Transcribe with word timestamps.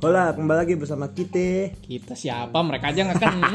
Hola, 0.00 0.30
kembali 0.32 0.58
lagi 0.62 0.74
bersama 0.78 1.10
kita. 1.10 1.74
Kita 1.82 2.14
siapa? 2.14 2.54
Mereka 2.54 2.94
aja 2.94 3.10
nggak 3.10 3.18
kenal. 3.18 3.52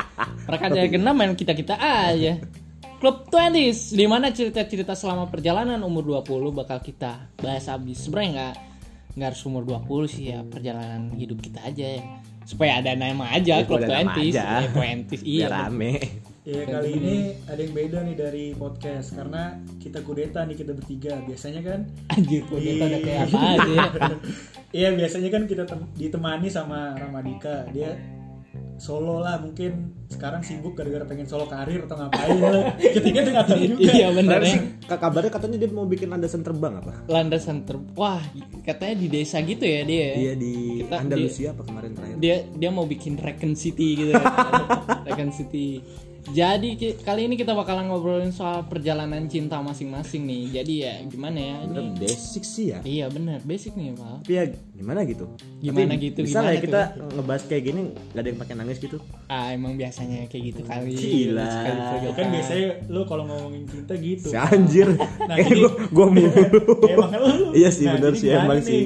Mereka 0.48 0.64
aja 0.72 0.80
kenal 0.88 1.12
main 1.12 1.36
kita-kita 1.36 1.76
aja. 1.76 2.40
Klub 2.98 3.28
20 3.28 3.94
di 4.00 4.04
mana 4.08 4.32
cerita-cerita 4.32 4.96
selama 4.96 5.28
perjalanan 5.28 5.76
umur 5.84 6.24
20 6.24 6.56
bakal 6.56 6.80
kita 6.80 7.28
bahas 7.36 7.68
habis. 7.68 8.00
Sebenarnya 8.00 8.30
nggak 8.32 8.54
nggak 9.20 9.28
harus 9.28 9.42
umur 9.44 9.62
20 9.68 10.08
sih 10.08 10.24
ya, 10.32 10.40
perjalanan 10.40 11.12
hidup 11.14 11.44
kita 11.44 11.68
aja 11.68 12.00
ya. 12.00 12.02
Supaya 12.48 12.80
ada 12.80 12.96
nama 12.96 13.28
aja 13.28 13.60
Ya, 13.60 13.68
Klub 13.68 13.84
ada 13.84 14.02
nama 14.02 14.16
20 14.16 14.32
aja. 14.32 14.44
Ya, 14.64 14.72
20 14.72 15.20
iya. 15.20 15.46
Biar 15.46 15.68
rame. 15.68 15.92
Ya 16.44 16.60
kali 16.68 16.90
ini 16.94 17.14
ada 17.48 17.56
yang 17.56 17.72
beda 17.72 17.98
nih 18.04 18.16
dari 18.20 18.44
podcast 18.52 19.16
karena 19.16 19.56
kita 19.80 20.04
kudeta 20.04 20.44
nih 20.44 20.52
kita 20.54 20.76
bertiga. 20.76 21.16
Biasanya 21.24 21.60
kan 21.64 21.80
Anjir, 22.12 22.44
kok 22.44 22.60
dia 22.60 22.76
ada 22.78 22.98
kayak 23.00 23.20
apa 23.24 23.38
aja 23.40 23.72
ya. 23.72 23.88
Iya 24.84 24.88
biasanya 24.92 25.30
kan 25.30 25.42
kita 25.46 25.64
tem- 25.64 25.88
ditemani 25.96 26.48
sama 26.48 26.92
Ramadika. 26.94 27.64
Dia 27.72 27.96
solo 28.76 29.22
lah 29.22 29.40
mungkin 29.40 29.94
sekarang 30.04 30.44
sibuk 30.44 30.74
gara-gara 30.74 31.06
pengen 31.06 31.24
solo 31.24 31.48
karir 31.48 31.80
atau 31.80 31.96
ngapain 31.96 32.36
lah. 32.36 32.76
Kita 32.76 33.08
nggak 33.24 33.46
tahu 33.48 33.60
juga. 33.64 33.80
Iya 33.88 34.08
bener 34.12 34.40
Terakhir 34.44 34.60
ya. 34.84 34.96
kabarnya 35.00 35.30
katanya 35.32 35.56
dia 35.56 35.70
mau 35.70 35.88
bikin 35.88 36.08
landasan 36.10 36.44
terbang 36.44 36.76
apa? 36.76 36.92
Landasan 37.08 37.64
ter 37.64 37.80
Wah, 37.94 38.20
katanya 38.60 38.94
di 39.00 39.08
desa 39.08 39.40
gitu 39.40 39.64
ya 39.64 39.80
dia. 39.80 40.12
Iya 40.12 40.32
di 40.36 40.84
Kita- 40.84 41.00
Andalusia 41.00 41.56
apa 41.56 41.64
kemarin 41.64 41.96
terakhir? 41.96 42.16
dia 42.20 42.36
dia 42.52 42.68
mau 42.68 42.84
bikin 42.84 43.16
Recon 43.16 43.56
City 43.56 43.96
gitu 43.96 44.12
Recon 45.08 45.32
City 45.32 45.80
jadi 46.26 46.68
ki- 46.72 46.96
kali 46.98 47.26
ini 47.26 47.34
kita 47.34 47.52
bakalan 47.52 47.84
ngobrolin 47.84 48.30
soal 48.30 48.64
perjalanan 48.64 49.26
cinta 49.26 49.58
masing-masing 49.58 50.24
nih 50.24 50.42
jadi 50.54 50.74
ya 50.74 50.94
gimana 51.04 51.36
ya 51.36 51.56
Bener, 51.62 51.82
ini 51.84 52.00
basic 52.00 52.42
sih 52.42 52.66
ya. 52.70 52.80
iya 52.82 53.06
bener 53.06 53.42
basic 53.42 53.74
nih 53.74 53.92
pak 53.92 54.22
Tapi 54.22 54.32
ya 54.32 54.44
gimana 54.74 55.00
gitu? 55.02 55.24
Gimana 55.58 55.92
Tapi 55.92 56.02
gitu, 56.02 56.18
Bisa 56.20 56.38
lah 56.38 56.50
ya 56.50 56.52
gimana 56.54 56.64
kita 56.64 56.80
ngebahas 57.12 57.42
kayak 57.44 57.62
gini 57.62 57.80
gak 58.08 58.20
ada 58.20 58.28
yang 58.30 58.38
pakai 58.38 58.54
nangis 58.54 58.78
gitu. 58.78 58.96
ah 59.26 59.46
emang 59.50 59.72
biasanya 59.74 60.18
kayak 60.26 60.44
gitu 60.46 60.60
kali 60.62 60.90
Gila. 60.94 61.44
Sekali 61.46 61.80
Ya 62.00 62.10
kan 62.12 62.26
biasanya 62.30 62.66
lu 62.86 63.00
kalau 63.04 63.24
ngomongin 63.24 63.62
cinta 63.66 63.94
gitu. 63.94 64.26
Si 64.26 64.36
anjir. 64.36 64.88
Nah, 64.96 65.36
eh 65.38 65.44
jadi- 65.44 65.60
gua 65.60 65.70
gua 65.90 66.06
mulu. 66.10 66.64
Emang 66.92 67.10
lu. 67.14 67.52
Iya 67.52 67.68
sih, 67.68 67.84
Nah, 67.84 67.92
bener 67.94 68.12
sih, 68.14 68.28
emang 68.30 68.58
nih? 68.58 68.64
sih. 68.64 68.82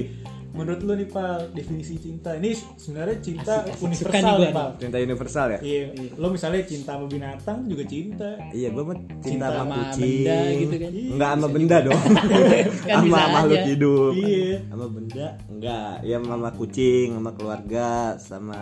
Menurut 0.59 0.81
lu 0.83 0.93
nih 0.93 1.07
Pak 1.07 1.55
definisi 1.55 1.95
cinta 1.97 2.35
ini 2.35 2.51
sebenarnya 2.53 3.17
cinta 3.19 3.63
Asik, 3.63 3.73
asik. 3.73 3.87
Universal 3.87 4.35
nih 4.35 4.43
nih 4.43 4.51
Pak. 4.53 4.69
Cinta 4.77 4.97
universal 4.99 5.47
ya? 5.49 5.59
Iya, 5.61 5.83
lo 6.15 6.27
misalnya 6.29 6.63
cinta 6.65 6.91
sama 6.93 7.07
binatang 7.07 7.59
juga 7.65 7.83
cinta. 7.85 8.31
Iya, 8.51 8.69
gua 8.69 8.85
mah 8.85 8.97
cinta, 8.99 9.23
cinta 9.25 9.47
sama 9.47 9.59
sama 9.61 9.77
kucing. 9.87 10.03
benda 10.19 10.39
gitu 10.53 10.75
kan 10.77 10.91
Enggak 11.09 11.31
sama 11.31 11.49
benda 11.49 11.77
dong. 11.81 12.03
Kan 12.89 12.97
sama 12.99 13.05
bisa 13.07 13.23
makhluk 13.31 13.55
aja. 13.55 13.65
hidup. 13.65 14.13
Iya. 14.13 14.51
Sama 14.67 14.87
benda 14.89 15.27
enggak. 15.49 15.93
Ya 16.03 16.17
sama 16.19 16.51
kucing, 16.53 17.07
sama 17.15 17.31
keluarga, 17.33 17.89
sama 18.19 18.61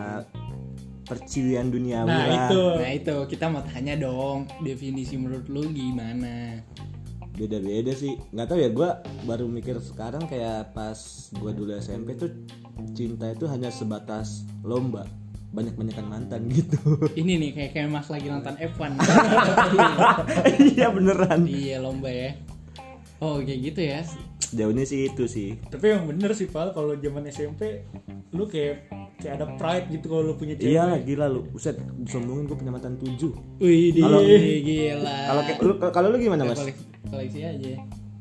perciwian 1.03 1.71
duniawi 1.71 2.05
Nah, 2.05 2.19
lah. 2.21 2.37
itu. 2.51 2.63
nah 2.77 2.91
itu 2.93 3.17
kita 3.31 3.47
mau 3.47 3.63
tanya 3.63 3.95
dong 3.97 4.39
definisi 4.61 5.15
menurut 5.15 5.47
lu 5.47 5.63
gimana 5.71 6.59
Beda-beda 7.37 7.93
sih. 7.93 8.17
Nggak 8.31 8.47
tahu 8.47 8.59
ya 8.59 8.69
gua 8.69 8.91
baru 9.23 9.45
mikir 9.45 9.77
sekarang 9.79 10.25
kayak 10.25 10.73
pas 10.73 10.97
gua 11.35 11.53
dulu 11.53 11.73
SMP 11.75 12.13
tuh 12.13 12.33
cinta 12.93 13.29
itu 13.29 13.45
hanya 13.45 13.69
sebatas 13.69 14.43
lomba. 14.61 15.05
Banyak-banyakan 15.47 16.07
mantan 16.07 16.49
gitu. 16.53 16.77
ini 17.15 17.39
nih 17.39 17.51
kayak 17.53 17.71
kayak 17.73 17.89
mas 17.89 18.09
lagi 18.09 18.29
nonton 18.29 18.57
F1 18.59 18.93
Iya 20.69 20.91
beneran. 20.91 21.41
iya 21.47 21.77
lomba 21.79 22.09
ya 22.09 22.37
oh 23.19 23.41
kayak 23.41 23.61
gitu 23.65 23.81
ya 23.83 24.01
Jauhnya 24.47 24.85
sih 24.85 25.11
itu 25.11 25.27
sih. 25.27 25.59
Tapi 25.67 25.91
yang 25.91 26.07
bener 26.07 26.31
sih 26.31 26.47
Pak, 26.47 26.71
kalau 26.71 26.95
zaman 26.95 27.27
SMP 27.27 27.83
lu 28.31 28.47
kayak 28.47 28.87
kayak 29.19 29.43
ada 29.43 29.47
pride 29.59 29.91
gitu 29.91 30.07
kalau 30.07 30.23
lu 30.23 30.35
punya 30.39 30.55
cewek. 30.55 30.71
Iya 30.71 30.83
lah 30.87 30.99
gila 31.03 31.27
lu. 31.27 31.51
Buset, 31.51 31.75
disombongin 31.99 32.47
gua 32.47 32.55
punya 32.55 32.71
mantan 32.71 32.95
tujuh. 32.95 33.35
Wih, 33.59 33.91
Kalau- 33.91 34.23
gila. 34.23 35.19
Kalau 35.27 35.43
kayak 35.43 35.59
lu 35.59 35.73
kalau 35.83 36.09
lu 36.15 36.19
gimana, 36.21 36.47
Mas? 36.47 36.63
Kolek- 37.07 37.31
koleksi 37.31 37.41
aja. 37.43 37.73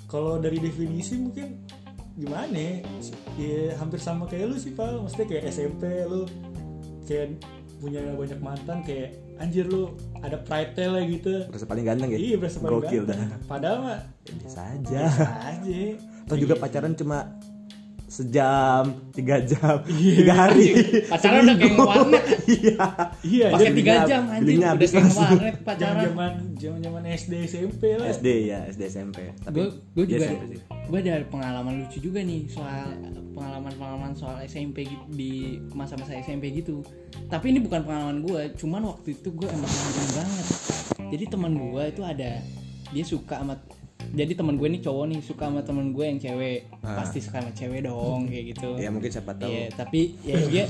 Kalau 0.05 0.37
dari 0.37 0.57
definisi 0.57 1.17
mungkin 1.17 1.65
gimana 2.15 2.53
ya? 2.53 2.73
Ya 3.35 3.75
hampir 3.75 3.97
sama 3.97 4.25
kayak 4.25 4.45
lu 4.47 4.55
sih 4.55 4.71
Pak. 4.71 5.01
Maksudnya 5.01 5.27
kayak 5.27 5.43
SMP 5.49 5.83
lu 6.05 6.23
kayak 7.03 7.41
punya 7.75 8.01
banyak 8.15 8.39
mantan 8.39 8.79
kayak 8.81 9.09
anjir 9.35 9.67
lu 9.67 9.91
ada 10.21 10.39
pride 10.39 10.73
lah 10.79 11.03
gitu. 11.03 11.43
Merasa 11.45 11.65
paling 11.65 11.83
ganteng 11.83 12.09
ya? 12.09 12.17
Iya 12.17 12.35
berasa 12.37 12.57
paling 12.57 12.73
Gokil 12.79 13.03
ganteng. 13.03 13.19
dah. 13.27 13.39
Padahal 13.45 13.77
mah 13.81 13.99
Biasa 14.25 14.59
aja. 14.71 14.97
biasa 15.03 15.25
aja. 15.51 15.79
Atau 16.25 16.37
juga 16.39 16.53
pacaran 16.55 16.93
cuma 16.93 17.17
sejam, 18.05 18.83
tiga 19.09 19.41
jam, 19.41 19.81
Iya. 19.83 20.13
tiga 20.15 20.33
hari. 20.35 20.65
Pacaran 21.05 21.41
udah 21.41 21.55
kayak 21.55 21.75
warnet. 21.75 22.23
Iya. 22.45 22.77
Iya, 23.19 23.47
Pakai 23.49 23.71
tiga 23.73 23.93
jam 24.05 24.21
billingnya 24.31 24.69
udah 24.71 24.87
kayak 24.87 25.11
warnet 25.11 25.55
pacaran. 25.61 26.03
Zaman 26.05 26.33
zaman 26.55 26.79
zaman 26.79 27.01
SD 27.07 27.33
SMP 27.45 27.81
lah. 27.95 28.05
SD 28.07 28.27
ya, 28.45 28.59
SD 28.67 28.81
SMP. 28.87 29.17
Tapi 29.39 29.57
Gue 29.57 29.67
gue 29.95 30.05
iya 30.07 30.17
juga 30.21 30.25
iya 30.45 30.61
gue 30.85 30.99
ada 31.01 31.25
pengalaman 31.25 31.73
lucu 31.81 31.97
juga 31.99 32.21
nih 32.21 32.45
soal 32.45 32.93
pengalaman-pengalaman 33.33 34.13
soal 34.13 34.37
SMP 34.41 34.85
gitu- 34.85 35.09
di 35.09 35.31
masa-masa 35.71 36.13
SMP 36.15 36.53
gitu. 36.53 36.85
Tapi 37.25 37.49
ini 37.49 37.59
bukan 37.59 37.81
pengalaman 37.81 38.21
gue, 38.21 38.53
cuman 38.55 38.81
waktu 38.87 39.11
itu 39.11 39.29
gue 39.29 39.47
emang 39.47 39.71
banget. 40.13 40.45
Jadi 41.07 41.23
teman 41.25 41.53
gue 41.53 41.83
itu 41.85 42.01
ada 42.01 42.31
dia 42.87 43.03
suka 43.03 43.41
sama 43.41 43.57
jadi 44.11 44.31
teman 44.33 44.55
gue 44.55 44.67
nih 44.67 44.81
cowok 44.81 45.05
nih 45.07 45.19
suka 45.19 45.47
sama 45.47 45.61
teman 45.61 45.89
gue 45.89 46.05
yang 46.05 46.19
cewek 46.19 46.69
Ah. 46.79 46.99
pasti 46.99 47.17
suka 47.19 47.39
sama 47.39 47.51
cewek 47.51 47.81
dong 47.81 48.27
kayak 48.27 48.45
gitu 48.53 48.69
Ya 48.75 48.89
mungkin 48.89 49.09
siapa 49.09 49.33
tahu. 49.33 49.49
Iya, 49.49 49.65
tapi 49.73 50.01
ya 50.21 50.35
dia 50.45 50.63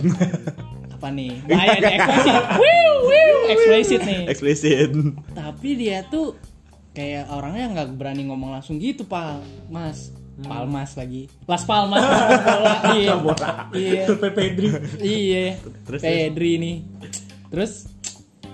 apa 0.95 1.07
nih? 1.11 1.33
Bahaya 1.43 1.75
nih 1.75 1.93
eksplisit. 1.97 2.35
Wiu, 2.55 2.91
wiu, 3.03 3.37
eksplisit 3.49 4.01
nih. 4.01 4.21
Eksplisit. 4.25 4.89
Tapi 5.33 5.69
dia 5.75 5.97
tuh 6.05 6.39
kayak 6.91 7.27
orangnya 7.27 7.65
nggak 7.73 7.89
berani 7.93 8.23
ngomong 8.25 8.55
langsung 8.55 8.79
gitu, 8.79 9.03
Pal. 9.03 9.43
Mas. 9.67 10.15
Palmas 10.35 10.95
lagi. 10.95 11.31
Las 11.47 11.63
Palmas 11.63 12.03
bola. 12.03 12.75
Iya. 12.95 13.15
Iya. 13.71 14.03
Pedri. 14.11 14.67
Iya. 14.99 15.45
Terus, 15.83 16.01
Pedri 16.01 16.51
nih. 16.59 16.75
Terus 17.47 17.87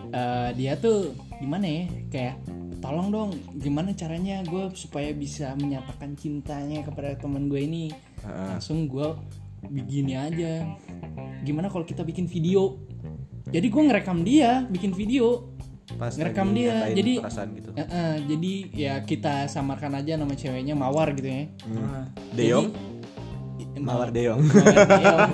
eh, 0.10 0.50
dia 0.54 0.78
tuh 0.78 1.14
gimana 1.42 1.66
ya? 1.66 1.84
Kayak 2.08 2.36
tolong 2.82 3.10
dong 3.10 3.30
gimana 3.58 3.94
caranya 3.94 4.42
gue 4.42 4.74
supaya 4.74 5.14
bisa 5.14 5.54
menyatakan 5.54 6.18
cintanya 6.18 6.82
kepada 6.82 7.14
teman 7.14 7.46
gue 7.46 7.62
ini 7.62 7.94
Heeh. 8.26 8.48
langsung 8.58 8.90
gue 8.90 9.06
begini 9.62 10.18
aja 10.18 10.66
gimana 11.46 11.70
kalau 11.70 11.86
kita 11.86 12.02
bikin 12.02 12.26
video 12.26 12.82
jadi 13.46 13.70
gue 13.70 13.82
ngerekam 13.86 14.26
dia 14.26 14.66
bikin 14.66 14.98
video 14.98 15.54
Pas 15.92 16.16
Ngerekam 16.16 16.56
dia, 16.56 16.88
jadi- 16.96 17.20
perasaan 17.20 17.52
gitu. 17.52 17.70
Eh, 17.76 17.84
eh, 17.84 18.16
jadi 18.24 18.54
ya 18.72 18.94
kita 19.04 19.46
samarkan 19.46 20.00
aja 20.00 20.16
nama 20.16 20.32
ceweknya 20.32 20.72
Mawar 20.72 21.12
gitu 21.14 21.28
ya 21.28 21.52
Deong, 22.34 22.72
Jadi- 23.60 23.84
Mawar 23.84 24.10
Deong. 24.10 24.40
Mawar 24.42 24.88
Deong. 24.88 25.32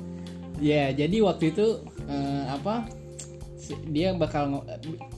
ya 0.72 0.90
jadi 0.90 1.16
waktu 1.20 1.52
itu 1.52 1.66
eh, 2.08 2.44
apa 2.48 2.88
dia 3.88 4.16
bakal 4.16 4.64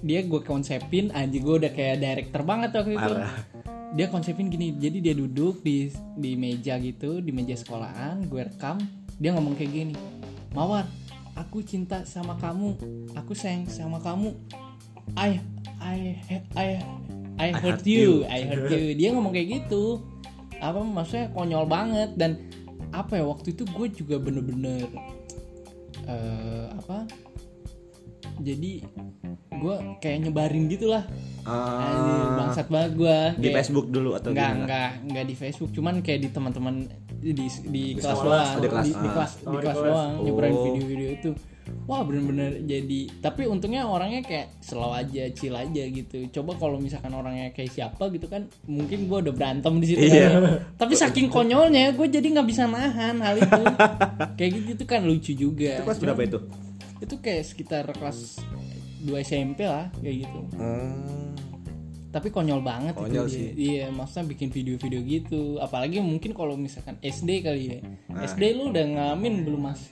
dia 0.02 0.20
gue 0.26 0.40
konsepin 0.42 1.10
aja 1.14 1.36
gue 1.38 1.54
udah 1.62 1.72
kayak 1.72 2.02
director 2.02 2.42
banget 2.42 2.70
waktu 2.74 2.94
itu 2.98 3.12
Parah. 3.14 3.34
dia 3.94 4.06
konsepin 4.08 4.50
gini 4.50 4.74
jadi 4.76 4.98
dia 4.98 5.14
duduk 5.14 5.62
di 5.62 5.92
di 6.18 6.34
meja 6.34 6.76
gitu 6.82 7.22
di 7.22 7.30
meja 7.30 7.54
sekolahan 7.54 8.26
gue 8.26 8.42
rekam 8.42 8.80
dia 9.22 9.30
ngomong 9.36 9.54
kayak 9.54 9.72
gini 9.72 9.94
mawar 10.52 10.84
aku 11.38 11.64
cinta 11.64 12.04
sama 12.04 12.36
kamu 12.36 12.76
aku 13.16 13.32
sayang 13.32 13.64
sama 13.70 14.02
kamu 14.02 14.34
I 15.16 15.40
I 15.80 15.98
I 16.56 16.68
I 17.38 17.48
hurt 17.56 17.82
hurt 17.82 17.84
you 17.88 18.22
you. 18.22 18.30
I 18.30 18.44
hurt 18.44 18.68
you 18.70 18.92
dia 18.94 19.08
ngomong 19.14 19.32
kayak 19.32 19.64
gitu 19.64 20.02
apa 20.62 20.78
maksudnya 20.78 21.26
konyol 21.34 21.66
banget 21.66 22.14
dan 22.14 22.38
apa 22.92 23.18
ya 23.18 23.24
waktu 23.24 23.56
itu 23.56 23.64
gue 23.66 23.86
juga 23.90 24.20
bener-bener 24.20 24.86
eh, 26.06 26.66
apa 26.76 27.08
jadi 28.42 28.72
gue 29.52 29.74
kayak 29.98 30.18
nyebarin 30.20 30.66
gitulah 30.66 31.04
Anjir, 31.42 32.14
Ah, 32.14 32.34
bangsat 32.36 32.66
banget 32.66 32.92
gue 32.94 33.18
di 33.36 33.48
Facebook 33.50 33.86
dulu 33.88 34.14
atau 34.14 34.30
Enggak, 34.30 34.46
gimana? 34.48 34.62
enggak, 34.62 34.90
enggak 35.04 35.24
di 35.24 35.34
Facebook, 35.34 35.70
cuman 35.72 35.94
kayak 35.98 36.20
di 36.20 36.28
teman-teman 36.28 36.74
di 37.16 37.30
di, 37.64 37.82
kelas 37.94 38.14
sekolah, 38.14 38.46
doang, 38.46 38.58
di 38.58 38.68
kelas. 38.68 38.84
di, 38.84 38.90
di 38.92 39.08
kelas 39.08 39.32
Oh, 39.32 39.38
di 39.40 39.46
di 39.48 39.58
kelas 39.60 39.74
kelas. 39.74 39.88
doang, 39.88 40.12
nyebarin 40.22 40.52
Oh. 40.52 40.62
video-video 40.64 41.08
itu. 41.12 41.30
Wah, 41.84 42.02
bener-bener 42.02 42.58
jadi 42.60 43.00
tapi 43.20 43.42
untungnya 43.44 43.82
orangnya 43.84 44.18
kayak 44.20 44.58
slow 44.58 44.90
aja, 44.92 45.30
chill 45.30 45.50
aja 45.52 45.82
gitu. 45.84 46.26
Coba 46.32 46.54
kalau 46.56 46.78
misalkan 46.78 47.10
orangnya 47.10 47.50
kayak 47.50 47.70
siapa 47.72 48.02
gitu 48.08 48.26
kan, 48.26 48.46
mungkin 48.64 49.06
gue 49.06 49.18
udah 49.20 49.32
berantem 49.32 49.72
di 49.78 49.86
situ. 49.88 50.02
Iya. 50.04 50.26
kan. 50.28 50.42
Tapi 50.76 50.94
saking 50.94 51.26
konyolnya, 51.28 51.90
gue 51.92 52.06
jadi 52.08 52.22
nggak 52.28 52.48
bisa 52.48 52.66
nahan 52.66 53.18
hal 53.18 53.34
itu. 53.36 53.62
kayak 54.38 54.50
gitu 54.56 54.70
tuh 54.76 54.86
kan 54.88 55.00
lucu 55.02 55.32
juga. 55.32 55.74
Itu 55.76 55.86
kelas 55.86 55.98
berapa 56.00 56.20
itu? 56.20 56.38
Itu 57.02 57.18
kayak 57.18 57.42
sekitar 57.44 57.84
kelas 57.90 58.38
2 59.02 59.10
SMP 59.20 59.66
lah, 59.66 59.90
kayak 59.98 60.22
gitu. 60.22 60.40
Hmm. 60.54 61.34
tapi 62.12 62.28
konyol 62.28 62.60
banget 62.60 62.92
Konyol 62.92 63.24
itu 63.24 63.32
sih. 63.32 63.46
dia. 63.50 63.52
Iya, 63.56 63.86
maksudnya 63.88 64.28
bikin 64.28 64.52
video-video 64.52 65.00
gitu. 65.00 65.56
Apalagi 65.58 65.96
mungkin 65.98 66.30
kalau 66.30 66.54
misalkan 66.54 67.00
SD 67.00 67.40
kali 67.40 67.62
ya. 67.66 67.78
Nah. 68.06 68.22
SD 68.22 68.52
lu 68.52 68.68
udah 68.68 68.84
ngamin 68.84 69.48
belum 69.48 69.64
Mas? 69.64 69.88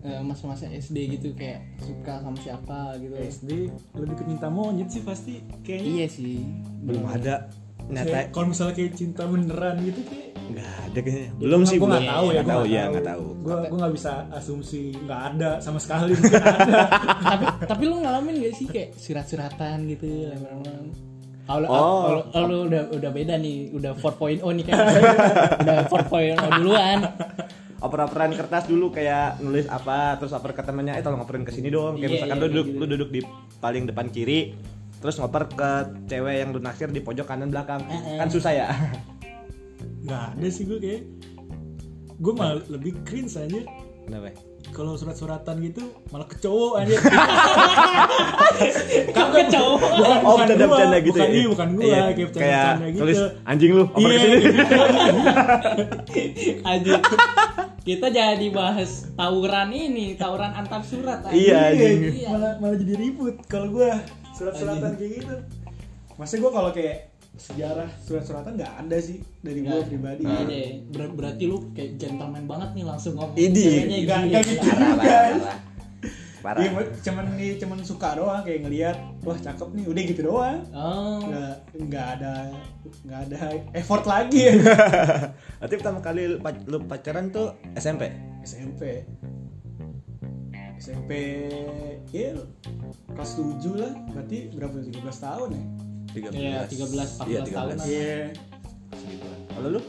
Eh, 0.00 0.16
Masa-masa 0.24 0.64
SD 0.64 0.96
gitu 1.12 1.36
kayak 1.36 1.60
suka 1.78 2.24
sama 2.24 2.40
siapa 2.40 2.96
gitu. 2.96 3.12
SD 3.12 3.50
lebih 3.94 4.16
ke 4.16 4.24
cinta 4.24 4.48
monyet 4.48 4.88
sih 4.88 5.04
pasti 5.04 5.44
kayaknya 5.60 5.92
Iya 5.92 6.06
sih. 6.08 6.40
belum 6.80 7.04
ada 7.04 7.52
nyata 7.88 8.08
Kayak 8.10 8.26
kalau 8.30 8.46
misalnya 8.46 8.74
kayak 8.74 8.92
cinta 8.94 9.22
beneran 9.24 9.76
gitu 9.80 10.00
kayak 10.02 10.26
nggak 10.48 10.70
ada 10.82 10.98
kayaknya 10.98 11.28
belum 11.34 11.60
sih 11.62 11.76
gue 11.76 11.80
belum 11.80 11.90
nggak 11.90 12.08
tahu 12.10 12.26
ya 12.28 12.42
tahu 12.42 12.62
ya 12.66 12.82
nggak 12.88 13.06
tahu 13.06 13.24
gue 13.38 13.56
gue 13.64 13.78
nggak 13.78 13.94
bisa 13.94 14.12
asumsi 14.30 14.82
nggak 14.98 15.20
ada 15.28 15.50
sama 15.58 15.76
sekali 15.76 16.12
mungkin 16.14 16.40
ada 16.40 16.82
tapi 17.22 17.44
tapi 17.70 17.82
lu 17.84 17.96
ngalamin 17.98 18.34
gak 18.40 18.54
sih 18.54 18.66
kayak 18.66 18.88
surat-suratan 18.94 19.76
gitu 19.86 20.06
lempar-lemparan? 20.26 20.88
Kalau 21.44 21.64
Oh. 21.64 22.00
kalau 22.04 22.22
kalau 22.28 22.56
udah 22.66 22.92
udah 22.92 23.08
beda 23.08 23.34
nih, 23.36 23.72
udah 23.72 23.96
4.0 23.96 24.44
nih 24.52 24.64
kan. 24.68 24.76
udah 25.58 25.76
4.0 25.88 26.36
duluan. 26.60 26.98
oper-operan 27.78 28.34
kertas 28.34 28.66
dulu 28.66 28.90
kayak 28.90 29.38
nulis 29.38 29.64
apa 29.64 30.18
terus 30.18 30.34
oper 30.34 30.50
ke 30.50 30.60
temennya 30.60 30.92
eh 30.92 31.00
tolong 31.00 31.22
operin 31.22 31.46
ke 31.46 31.54
sini 31.54 31.70
dong 31.70 31.94
kayak 31.94 32.04
Iya, 32.04 32.14
misalkan 32.18 32.36
iya, 32.36 32.42
lu 32.42 32.48
duduk 32.50 32.66
gitu. 32.66 32.76
lu 32.76 32.86
duduk 32.90 33.08
di 33.08 33.20
paling 33.56 33.84
depan 33.86 34.06
kiri 34.08 34.50
terus 34.98 35.14
ngoper 35.16 35.46
ke 35.48 35.70
cewek 36.06 36.34
yang 36.36 36.50
lu 36.50 36.58
naksir 36.58 36.88
di 36.88 36.98
pojok 36.98 37.24
kanan 37.24 37.48
belakang 37.48 37.80
Eh, 37.84 37.94
eh. 37.94 38.18
kan 38.18 38.28
susah 38.28 38.52
ya 38.52 38.66
nggak 40.04 40.22
ada 40.34 40.48
sih 40.48 40.64
gue 40.64 40.78
kayak 40.78 41.02
gue 42.14 42.32
malah 42.32 42.58
lebih 42.66 42.98
cringe 43.02 43.30
aja 43.32 43.60
kenapa 44.02 44.34
kalau 44.68 44.94
surat-suratan 44.94 45.62
gitu 45.62 45.80
malah 46.08 46.24
ke 46.24 46.36
cowok 46.36 46.72
aja 46.78 46.96
Kamu 49.08 49.30
ke 49.30 49.42
cowok. 49.48 49.80
bukan, 49.80 50.18
oh 50.18 50.34
bukan 50.34 50.38
bercanda 50.44 50.58
gua, 50.58 50.76
bercanda 50.76 50.98
gitu 50.98 51.14
bukan 51.14 51.28
ya 51.28 51.32
iya, 51.32 51.46
bukan 51.48 51.68
gue 51.70 51.84
Iya, 51.84 51.98
kayak 52.08 52.28
bercanda 52.28 52.86
gitu 52.86 53.00
tulis 53.00 53.18
anjing 53.44 53.70
lu 53.70 53.84
iya 53.94 54.08
ke 54.08 54.18
sini 54.18 54.36
gitu. 54.36 54.58
Aja. 56.68 56.92
Kita 57.80 58.06
jadi 58.10 58.46
bahas 58.50 58.90
tawuran 59.14 59.70
ini, 59.70 60.12
tawuran 60.12 60.52
antar 60.52 60.82
surat. 60.82 61.24
aja. 61.24 61.32
Iya, 61.32 61.56
anjing. 61.72 61.98
Iya. 62.14 62.28
malah 62.28 62.52
malah 62.60 62.76
jadi 62.76 62.94
ribut 62.98 63.36
kalau 63.46 63.68
gue 63.72 63.88
surat-suratan 64.38 64.92
kayak 64.94 65.12
gitu. 65.18 65.34
Masa 66.14 66.34
gue 66.34 66.50
kalau 66.50 66.70
kayak 66.70 66.96
sejarah 67.38 67.86
surat-suratan 68.02 68.58
nggak 68.58 68.72
ada 68.82 68.98
sih 68.98 69.18
dari 69.40 69.62
gue 69.62 69.78
pribadi. 69.84 70.22
Iya 70.22 70.42
deh. 70.44 70.68
Ber- 70.88 71.14
berarti 71.14 71.44
lu 71.44 71.70
kayak 71.70 71.94
gentleman 71.96 72.46
banget 72.46 72.70
nih 72.74 72.84
langsung 72.84 73.14
ngomong. 73.14 73.34
Ceweknya 73.34 73.98
Nggak- 74.26 74.44
gitu. 74.44 74.66
parah 74.98 75.56
parah 76.38 76.62
Iya, 76.62 76.70
cuman 77.02 77.34
nih 77.34 77.58
cuman 77.58 77.78
suka 77.82 78.14
doang 78.14 78.46
kayak 78.46 78.62
ngelihat 78.62 78.96
wah 79.22 79.34
cakep 79.34 79.68
nih. 79.74 79.84
Udah 79.86 80.02
gitu 80.06 80.20
doang. 80.22 80.58
Oh. 80.70 81.18
nggak 81.20 81.54
nggak 81.86 82.06
ada 82.18 82.34
nggak 83.02 83.20
ada 83.26 83.38
effort 83.74 84.06
lagi. 84.06 84.46
Ya 84.46 84.54
berarti 85.58 85.74
pertama 85.78 85.98
kali 85.98 86.38
lu 86.66 86.78
pacaran 86.86 87.30
tuh 87.30 87.54
SMP 87.74 88.10
SMP 88.42 89.02
SMP 90.78 91.10
ya 92.08 92.32
kelas 93.10 93.30
7 93.34 93.58
lah 93.74 93.92
berarti 94.08 94.38
berapa 94.50 94.76
13 94.78 94.94
tahun 95.02 95.48
ya 95.50 95.64
13 96.08 96.32
Iya, 96.32 96.58
13, 96.64 97.20
14 97.20 97.28
Iya, 97.28 97.40
tahun 97.44 97.46
13. 97.46 97.78
lah. 97.78 97.86
iya 97.86 98.18
kalau 99.50 99.68
lu? 99.68 99.80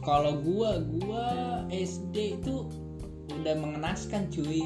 Kalau 0.00 0.32
gua 0.40 0.70
gua 0.80 1.26
SD 1.68 2.40
itu 2.40 2.64
udah 3.30 3.54
mengenaskan 3.54 4.32
cuy. 4.32 4.64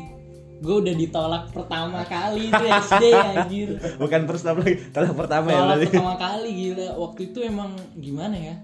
Gua 0.62 0.78
udah 0.78 0.94
ditolak 0.94 1.50
pertama 1.50 2.06
kali 2.06 2.46
itu 2.46 2.64
SD 2.86 3.04
anjir. 3.10 3.68
bukan 3.98 4.22
first 4.24 4.46
love 4.46 4.62
lagi 4.62 4.78
tolak 4.88 5.12
pertama 5.12 5.46
ya 5.46 5.52
Tolak 5.52 5.66
berarti 5.68 5.86
pertama 5.90 6.14
kali 6.16 6.48
gila. 6.54 6.88
Waktu 6.96 7.20
itu 7.26 7.38
emang 7.42 7.70
gimana 7.98 8.36
ya? 8.38 8.54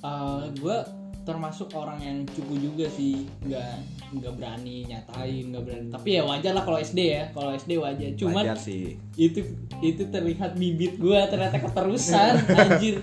Eh 0.00 0.44
gua 0.58 0.76
termasuk 1.24 1.72
orang 1.72 1.98
yang 1.98 2.16
cupu 2.28 2.54
juga 2.56 2.86
sih. 2.88 3.24
Nggak 3.42 3.72
nggak 4.14 4.32
berani 4.36 4.84
nyatain 4.86 5.44
nggak 5.50 5.62
berani. 5.64 5.86
Tapi 5.90 6.08
ya 6.14 6.22
wajar 6.22 6.52
lah 6.52 6.62
kalau 6.62 6.78
SD 6.78 7.00
ya. 7.00 7.22
Kalau 7.32 7.50
SD 7.50 7.72
wajar. 7.80 8.10
Cuman 8.14 8.44
wajar 8.44 8.58
sih. 8.60 8.94
itu 9.16 9.40
itu 9.80 10.02
terlihat 10.08 10.54
bibit 10.54 11.00
gua 11.00 11.26
ternyata 11.26 11.58
keterusan. 11.58 12.38
Anjir. 12.60 13.02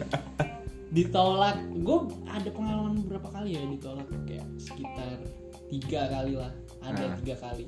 Ditolak. 0.91 1.57
Gue 1.81 1.97
ada 2.27 2.49
pengalaman 2.51 3.01
berapa 3.07 3.27
kali 3.27 3.55
ya 3.55 3.63
ditolak. 3.65 4.07
Kayak 4.27 4.47
sekitar 4.59 5.17
tiga 5.67 6.01
kali 6.07 6.33
lah. 6.35 6.51
Ada 6.83 7.03
Ah. 7.03 7.15
tiga 7.19 7.35
kali. 7.39 7.65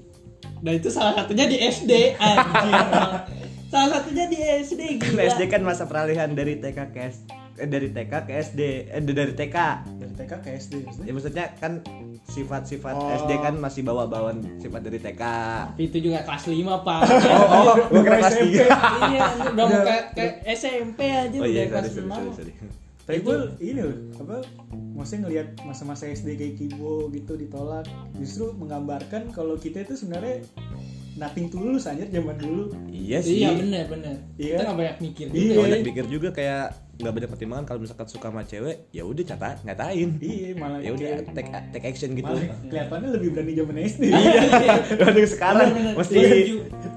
Dan 0.60 0.74
itu 0.76 0.90
salah 0.92 1.16
satunya 1.16 1.48
di 1.48 1.58
SD 1.58 1.92
anjir. 2.16 2.84
Salah 3.74 3.90
satunya 3.98 4.30
di 4.30 4.38
SD 4.38 5.02
kan 5.02 5.18
gila. 5.18 5.34
SD 5.34 5.42
kan 5.50 5.66
masa 5.66 5.90
peralihan 5.90 6.30
dari 6.30 6.62
TK 6.62 6.94
ke 6.94 7.10
S 7.10 7.26
eh, 7.58 7.66
dari 7.66 7.90
TK 7.90 8.14
ke 8.22 8.34
SD 8.38 8.62
eh 8.86 9.02
dari 9.02 9.34
TK 9.34 9.58
TK 10.14 10.34
ke 10.40 10.50
SD 10.56 10.74
maksudnya. 10.86 11.06
ya 11.06 11.12
maksudnya 11.14 11.46
kan 11.58 11.74
sifat-sifat 12.24 12.96
Oh. 12.96 13.10
SD 13.26 13.32
kan 13.42 13.56
masih 13.58 13.82
bawa-bawaan 13.84 14.40
sifat 14.62 14.82
dari 14.86 15.00
TK 15.02 15.24
tapi 15.74 15.84
itu 15.90 15.98
juga 16.00 16.22
kelas 16.24 16.44
5 16.48 16.86
pak 16.86 17.00
oh 17.36 17.46
oh 17.50 17.66
gua 17.90 18.02
kira 18.06 18.18
kelas 18.22 18.34
SMP. 18.34 18.44
tiga 18.48 18.66
iya 19.12 19.22
anjir, 19.28 19.52
udah 19.54 19.66
mau 19.66 19.82
ke, 19.84 19.98
ke 20.14 20.26
SMP 20.54 21.00
aja 21.10 21.36
oh 21.36 21.42
udah 21.44 21.50
iya 21.50 21.64
sorry 21.66 21.72
kelas 21.74 21.86
sorry 21.92 22.08
6 22.08 22.14
sorry, 22.14 22.32
sorry. 22.38 22.54
Tapi 23.04 23.20
gue 23.20 23.36
ini 23.60 23.84
loh, 23.84 24.16
apa 24.16 24.48
maksudnya 24.96 25.28
ngelihat 25.28 25.48
masa-masa 25.68 26.08
SD 26.08 26.40
kayak 26.40 26.56
Kibo 26.56 27.12
gitu 27.12 27.36
ditolak, 27.36 27.84
justru 28.16 28.56
menggambarkan 28.56 29.28
kalau 29.36 29.60
kita 29.60 29.84
itu 29.84 30.00
sebenarnya 30.00 30.40
nothing 31.14 31.48
tulus 31.48 31.84
anjir 31.84 32.08
zaman 32.08 32.36
dulu. 32.36 32.74
iya 32.88 33.20
sih 33.20 33.40
iya 33.40 33.54
bener 33.54 33.86
bener 33.86 34.16
Iya. 34.34 34.50
kita 34.52 34.64
nggak 34.64 34.78
banyak 34.78 34.98
mikir 35.00 35.26
Iya. 35.28 35.38
juga 35.44 35.60
banyak 35.62 35.82
pikir 35.86 36.06
juga 36.08 36.30
kayak 36.30 36.66
nggak 36.94 37.10
banyak 37.12 37.30
pertimbangan 37.30 37.66
kalau 37.66 37.80
misalkan 37.82 38.06
suka 38.06 38.28
sama 38.28 38.42
cewek 38.44 38.78
ya 38.90 39.02
udah 39.02 39.24
cata 39.24 39.50
ngatain 39.62 40.10
Iya, 40.18 40.50
malah 40.56 40.78
ya 40.78 40.92
udah 40.92 41.10
take 41.32 41.50
take 41.70 41.86
action 41.88 42.14
gitu 42.14 42.26
malah 42.28 42.54
kelihatannya 42.64 43.10
lebih 43.12 43.30
berani 43.32 43.54
zaman 43.54 43.76
SD. 43.80 44.04
iya 44.06 44.74
Waduh 45.02 45.28
sekarang 45.28 45.70
Bener, 45.70 45.84
bener. 45.84 45.94
mesti 45.98 46.20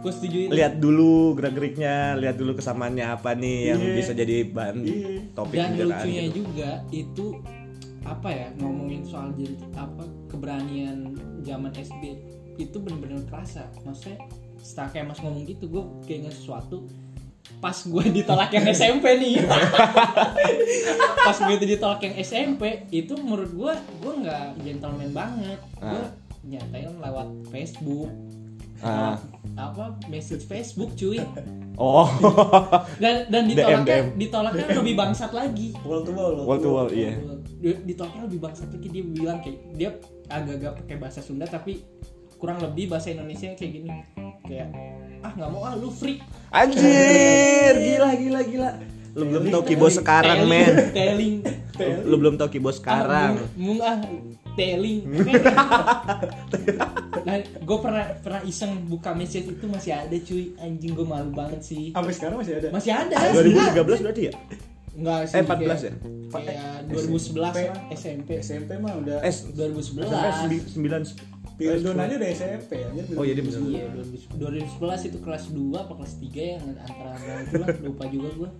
setuju. 0.07 0.39
Lihat 0.49 0.79
dulu 0.79 1.35
gerak-geriknya 1.35 1.95
lihat 2.15 2.37
dulu 2.37 2.55
kesamaannya 2.55 3.07
apa 3.11 3.35
nih 3.35 3.59
yang 3.71 3.81
Iya. 3.83 3.95
bisa 3.97 4.13
jadi 4.13 4.37
bahan 4.47 4.77
Iya. 4.81 5.09
topik 5.33 5.57
dan 5.57 5.71
kan, 5.73 5.87
lucunya 5.91 6.23
gitu. 6.25 6.35
juga 6.41 6.71
itu 6.89 7.27
apa 8.01 8.29
ya 8.31 8.47
ngomongin 8.57 9.03
soal 9.03 9.35
jadi 9.35 9.51
apa 9.75 10.05
keberanian 10.31 10.99
zaman 11.43 11.75
SD 11.75 12.05
itu 12.59 12.77
bener-bener 12.77 13.23
kerasa. 13.27 13.69
Maksudnya 13.83 14.21
setelah 14.59 14.89
kayak 14.91 15.07
mas 15.07 15.21
ngomong 15.21 15.45
gitu 15.45 15.65
gue 15.67 15.83
kayaknya 16.05 16.31
sesuatu. 16.31 16.89
Pas 17.57 17.77
gue 17.77 18.05
ditolak 18.19 18.51
yang 18.51 18.67
SMP 18.69 19.07
nih. 19.17 19.39
Pas 21.27 21.37
gue 21.37 21.55
itu 21.55 21.67
ditolak 21.69 22.01
yang 22.03 22.15
SMP 22.19 22.63
itu 22.91 23.15
menurut 23.17 23.51
gue 23.51 23.73
gue 23.75 24.13
nggak 24.25 24.45
gentleman 24.61 25.11
banget. 25.13 25.59
Gue 25.77 26.03
Ah. 26.03 26.11
nyatain 26.43 26.95
lewat 26.97 27.29
Facebook. 27.49 28.11
Ah. 28.79 29.17
apa 29.57 29.97
message 30.13 30.45
Facebook 30.45 30.93
cuy. 30.95 31.17
Oh. 31.81 32.05
Dan 33.03 33.25
dan 33.27 33.49
ditolaknya 33.49 34.05
DM. 34.05 34.07
ditolaknya 34.21 34.67
lebih 34.69 34.95
bangsat 34.95 35.33
lagi. 35.33 35.73
Wall 35.81 36.05
to 36.05 36.13
wall. 36.13 36.45
wall 36.45 36.61
to 36.61 36.69
wall. 36.69 36.89
iya. 36.93 37.17
Ditolaknya 37.65 38.29
lebih 38.29 38.41
bangsat 38.43 38.69
lagi. 38.69 38.89
Dia 38.93 39.05
bilang 39.07 39.41
kayak 39.41 39.59
dia 39.73 39.91
agak-agak 40.29 40.73
pakai 40.85 40.97
bahasa 41.01 41.25
Sunda 41.25 41.49
tapi 41.49 41.81
kurang 42.37 42.59
lebih 42.63 42.93
bahasa 42.93 43.13
Indonesia 43.13 43.53
kayak 43.57 43.73
gini. 43.73 43.91
Kayak 44.47 44.69
ah 45.25 45.33
nggak 45.35 45.51
mau 45.51 45.63
ah 45.65 45.75
lu 45.75 45.91
freak. 45.91 46.23
Anjir 46.53 47.75
gila 47.75 48.11
gila 48.15 48.41
gila. 48.45 48.71
Lu 49.17 49.25
belum 49.33 49.45
tahu 49.49 49.63
kibo 49.73 49.89
sekarang 49.89 50.45
men. 50.45 50.93
telling 50.93 51.41
lu, 51.81 51.93
lu 52.05 52.15
belum 52.21 52.35
tahu 52.37 52.49
kibo 52.53 52.69
sekarang. 52.69 53.41
ah, 53.41 53.49
mung, 53.57 53.81
mung 53.81 53.81
ah 53.81 53.97
telling 54.57 55.05
nah 57.29 57.37
gue 57.69 57.79
pernah 57.81 58.07
pernah 58.25 58.41
iseng 58.49 58.89
buka 58.89 59.13
message 59.13 59.53
itu 59.53 59.67
masih 59.69 59.93
ada 59.93 60.17
cuy. 60.17 60.53
Anjing 60.61 60.93
gue 60.97 61.07
malu 61.09 61.33
banget 61.33 61.61
sih. 61.65 61.93
Sampai 61.93 62.13
sekarang 62.13 62.37
masih 62.41 62.55
ada. 62.61 62.69
masih 62.73 62.93
ada. 62.93 63.17
2013 63.77 64.05
berarti 64.05 64.23
ya 64.31 64.35
Enggak 64.97 65.19
sih 65.27 65.35
Eh, 65.35 65.43
14 65.43 65.47
kayak- 65.47 65.83
ya? 65.83 65.93
kayak 66.27 66.73
2011 66.89 67.39
lah 67.39 67.53
SMP 67.93 68.29
SMP 68.41 68.71
mah 68.77 68.95
udah 68.97 69.19
eh 69.21 69.35
2011 69.53 70.73
sembilan 70.73 71.03
Pildon 71.57 71.97
aja 71.97 72.15
udah 72.15 72.31
SMP 72.31 72.73
anjir. 72.83 73.05
oh 73.11 73.25
iya 73.25 73.33
dia 73.33 73.41
bener 73.43 73.61
Iya, 73.63 73.85
2000 73.91 74.77
2011 74.77 75.09
itu 75.09 75.19
kelas 75.19 75.45
2 75.49 75.73
apa 75.79 75.93
kelas 75.95 76.13
3 76.19 76.43
ya 76.43 76.57
antara 76.61 77.11
antara 77.11 77.41
itu 77.41 77.55
lah 77.57 77.69
lupa 77.83 78.05
juga 78.07 78.29
gua. 78.35 78.51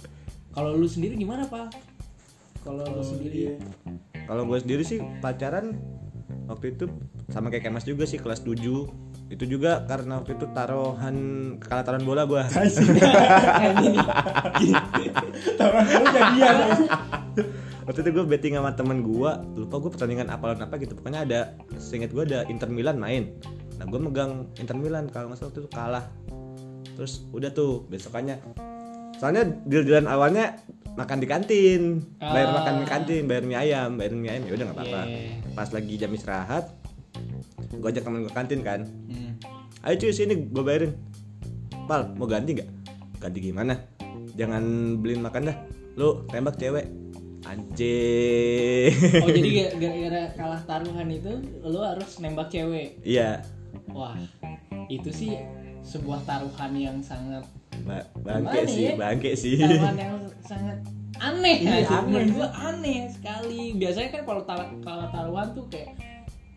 Kalau 0.51 0.71
lu 0.73 0.87
sendiri 0.87 1.13
gimana, 1.15 1.45
Pak? 1.45 1.77
Kalau 2.59 2.81
lu 2.83 3.01
sendiri 3.01 3.37
Iya. 3.39 3.55
kalau 4.25 4.43
gue 4.43 4.59
sendiri 4.59 4.83
sih 4.83 4.99
pacaran 5.21 5.77
waktu 6.47 6.73
itu 6.73 6.89
sama 7.29 7.47
kayak 7.47 7.65
Kemas 7.65 7.85
juga 7.85 8.03
sih 8.03 8.17
kelas 8.17 8.41
7 8.41 8.89
itu 9.27 9.45
juga 9.45 9.83
karena 9.91 10.23
waktu 10.23 10.39
itu 10.39 10.47
taruhan 10.55 11.17
kalah 11.59 11.83
taruhan 11.83 12.07
bola 12.07 12.23
gue. 12.31 12.43
Taruhan 15.59 16.03
jadian. 16.15 16.57
waktu 17.87 17.99
itu 18.03 18.11
gue 18.11 18.25
betting 18.27 18.55
sama 18.59 18.75
temen 18.75 19.03
gue 19.03 19.31
lupa 19.59 19.75
gue 19.79 19.91
pertandingan 19.91 20.31
apa 20.31 20.55
lawan 20.55 20.63
apa 20.63 20.75
gitu. 20.79 20.95
Pokoknya 20.95 21.27
ada 21.27 21.41
seinget 21.79 22.15
gue 22.15 22.23
ada 22.23 22.47
Inter 22.47 22.71
Milan 22.71 22.99
main. 22.99 23.35
Nah 23.79 23.85
gue 23.87 23.99
megang 23.99 24.47
Inter 24.59 24.79
Milan. 24.79 25.11
Kalau 25.11 25.31
nggak 25.31 25.39
salah 25.43 25.51
waktu 25.51 25.61
itu 25.63 25.71
kalah. 25.75 26.05
Terus 26.95 27.27
udah 27.35 27.51
tuh 27.51 27.83
besokannya. 27.91 28.39
Soalnya 29.19 29.43
deal-dealan 29.67 30.07
awalnya 30.07 30.63
makan 30.95 31.19
di 31.19 31.27
kantin. 31.27 31.83
Bayar 32.23 32.49
Ah. 32.49 32.55
makan 32.63 32.75
di 32.79 32.87
kantin 32.87 33.23
bayar 33.27 33.43
mie 33.43 33.59
ayam 33.59 33.99
bayar 33.99 34.13
mie 34.15 34.31
ayam. 34.31 34.43
Ya 34.47 34.53
udah 34.55 34.65
nggak 34.71 34.79
apa-apa. 34.79 35.03
Iya. 35.03 35.19
pas 35.57 35.73
lagi 35.73 35.95
jam 35.97 36.13
istirahat 36.13 36.65
gue 37.77 37.89
ajak 37.89 38.03
temen 38.03 38.21
gue 38.21 38.33
kantin 38.33 38.61
kan 38.61 38.81
Hmm. 39.07 39.33
ayo 39.83 39.95
cuy 39.97 40.11
sini 40.11 40.35
gue 40.43 40.63
bayarin 40.63 40.93
pal 41.85 42.11
mau 42.15 42.25
ganti 42.25 42.53
nggak 42.53 42.71
ganti 43.19 43.39
gimana 43.41 43.75
jangan 44.33 44.63
beliin 44.97 45.21
makan 45.21 45.49
dah 45.49 45.57
lu 45.95 46.25
tembak 46.27 46.57
cewek 46.57 46.87
anjing 47.47 48.91
Oh 49.19 49.29
jadi 49.29 49.49
gara- 49.57 49.75
gara-gara 49.77 50.23
kalah 50.33 50.63
taruhan 50.65 51.09
itu 51.09 51.33
lu 51.63 51.79
harus 51.79 52.19
nembak 52.19 52.49
cewek. 52.49 52.99
iya 53.01 53.41
Wah, 53.89 54.19
itu 54.87 55.09
sih 55.09 55.39
sebuah 55.83 56.21
taruhan 56.23 56.73
yang 56.75 56.99
sangat 57.01 57.47
ba- 57.83 58.09
bangke 58.19 58.67
sih 58.67 58.83
ya? 58.85 58.95
bangke 58.95 59.31
sih 59.33 59.57
taruhan 59.57 59.97
yang 59.97 60.15
sangat 60.43 60.79
aneh 61.17 61.57
Iya, 61.59 61.87
aneh. 61.89 62.29
Gua 62.29 62.49
aneh 62.53 63.09
sekali. 63.09 63.73
Biasanya 63.73 64.09
kan 64.11 64.23
kalau 64.27 64.43
tar- 64.43 64.75
kalau 64.81 65.07
taruhan 65.09 65.49
tuh 65.53 65.65
kayak 65.67 65.97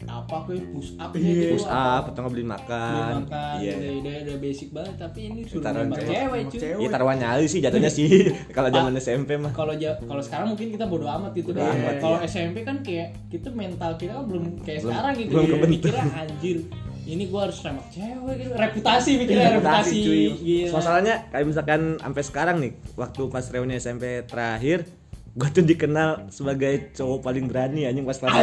apa 0.01 0.36
kayak 0.44 0.63
push 0.70 0.96
up 0.96 1.12
Iya, 1.12 1.20
gitu 1.20 1.44
push 1.53 1.68
up 1.68 2.03
atau 2.06 2.20
nggak 2.20 2.32
beliin 2.32 2.48
beli 2.48 2.56
makan 2.56 3.20
makan 3.22 3.56
iya 3.60 3.74
udah, 3.75 4.15
udah 4.24 4.38
basic 4.39 4.70
banget 4.70 4.96
tapi 4.96 5.20
ini 5.25 5.39
suruh 5.44 5.60
Taruhan 5.62 5.86
nembak 5.86 6.00
cewek. 6.00 6.15
cewek 6.15 6.41
cuy. 6.50 6.60
Iya 6.77 6.88
taruhan 6.89 7.18
nyali 7.18 7.46
sih 7.46 7.60
jatuhnya 7.60 7.89
sih 7.89 8.08
kalau 8.56 8.70
zaman 8.70 8.91
SMP 8.96 9.29
mah 9.36 9.51
kalau 9.51 9.74
ja- 9.74 10.00
kalau 10.00 10.22
sekarang 10.22 10.48
mungkin 10.50 10.68
kita 10.70 10.86
bodo 10.86 11.03
amat 11.06 11.32
gitu 11.34 11.51
deh. 11.51 11.60
amat, 11.60 11.94
Kalau 11.98 12.18
iya. 12.18 12.27
SMP 12.27 12.58
kan 12.62 12.79
kayak 12.79 13.12
kita 13.27 13.48
mental 13.50 13.91
kita 13.94 14.12
kan 14.13 14.25
belum 14.25 14.44
kayak 14.62 14.79
Belum- 14.79 14.94
sekarang 14.94 15.13
gitu. 15.15 15.29
belum 15.29 15.44
ya. 15.44 15.51
kebentuk. 15.53 15.94
Anjir. 15.96 16.58
Ini 17.01 17.24
gua 17.25 17.41
harus 17.44 17.58
nembak 17.60 17.88
cewek 17.89 18.36
gitu. 18.38 18.51
Reputasi 18.53 19.10
mikirnya 19.18 19.41
Iya, 19.41 19.53
reputasi. 19.58 19.98
cuy. 20.00 20.25
Gila. 20.38 20.72
Masalahnya 20.72 21.15
kayak 21.27 21.46
misalkan 21.46 21.82
sampai 21.98 22.24
sekarang 22.24 22.56
nih, 22.60 22.72
waktu 22.94 23.22
pas 23.27 23.46
reuni 23.48 23.75
SMP 23.75 24.03
terakhir, 24.24 24.86
gue 25.29 25.50
tuh 25.50 25.62
dikenal 25.62 26.27
sebagai 26.27 26.89
cowok 26.91 27.19
paling 27.21 27.45
berani 27.45 27.86
anjing 27.86 28.03
pas 28.03 28.17
satu. 28.17 28.33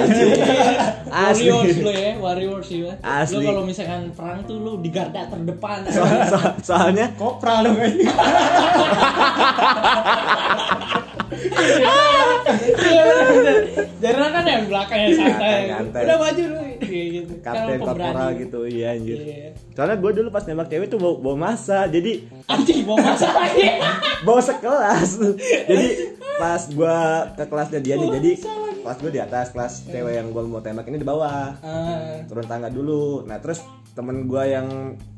Asli. 1.09 1.50
Warriors 1.50 1.78
lo 1.78 1.90
ya, 1.90 2.12
warriors 2.16 2.69
ya. 2.69 2.95
Asli. 3.00 3.43
Lo 3.43 3.50
kalau 3.50 3.62
misalkan 3.64 4.12
perang 4.12 4.45
tuh 4.45 4.57
lo 4.57 4.78
di 4.78 4.88
garda 4.88 5.26
terdepan. 5.26 5.83
So- 5.88 6.07
so- 6.28 6.55
soalnya 6.62 7.11
kopral 7.14 7.66
dong 7.66 7.76
anjing 7.76 8.11
Jadi 13.97 14.14
kan 14.67 14.99
yang 14.99 15.09
belakangnya 15.09 15.09
santai. 15.15 15.61
Santai. 15.69 16.03
Udah 16.03 16.17
maju 16.19 16.43
lo 16.45 16.61
kayak 16.77 17.07
gitu. 17.09 17.33
Kapten 17.41 17.79
korporal 17.79 18.29
gitu, 18.37 18.59
iya 18.67 18.87
anjir. 18.93 19.19
Iya. 19.19 19.49
Soalnya 19.73 19.97
gue 19.97 20.11
dulu 20.13 20.29
pas 20.29 20.45
nembak 20.45 20.69
cewek 20.69 20.87
tuh 20.87 20.99
bawa, 20.99 21.15
bawa 21.17 21.37
masa, 21.47 21.79
jadi 21.87 22.13
Anjing 22.47 22.83
mau 22.83 22.97
masak 22.97 23.31
lagi. 23.31 23.67
bawa 24.23 24.41
sekelas. 24.41 25.11
jadi 25.71 25.87
pas 26.37 26.63
gue 26.63 26.97
ke 27.33 27.45
kelasnya 27.45 27.81
dia 27.81 27.95
nih, 27.95 28.05
Bawa 28.05 28.17
jadi 28.17 28.31
masa 28.35 28.53
kelas 28.77 28.99
gue 28.99 29.11
di 29.11 29.21
atas, 29.21 29.47
kelas 29.51 29.73
cewek 29.85 30.13
yang 30.15 30.27
gue 30.29 30.43
mau 30.43 30.61
tembak 30.61 30.87
ini 30.87 30.99
di 30.99 31.07
bawah. 31.07 31.59
Ah, 31.59 32.23
Turun 32.25 32.47
tangga 32.47 32.69
dulu. 32.69 33.23
Nah 33.23 33.39
terus 33.39 33.63
temen 33.93 34.27
gue 34.27 34.43
yang 34.45 34.69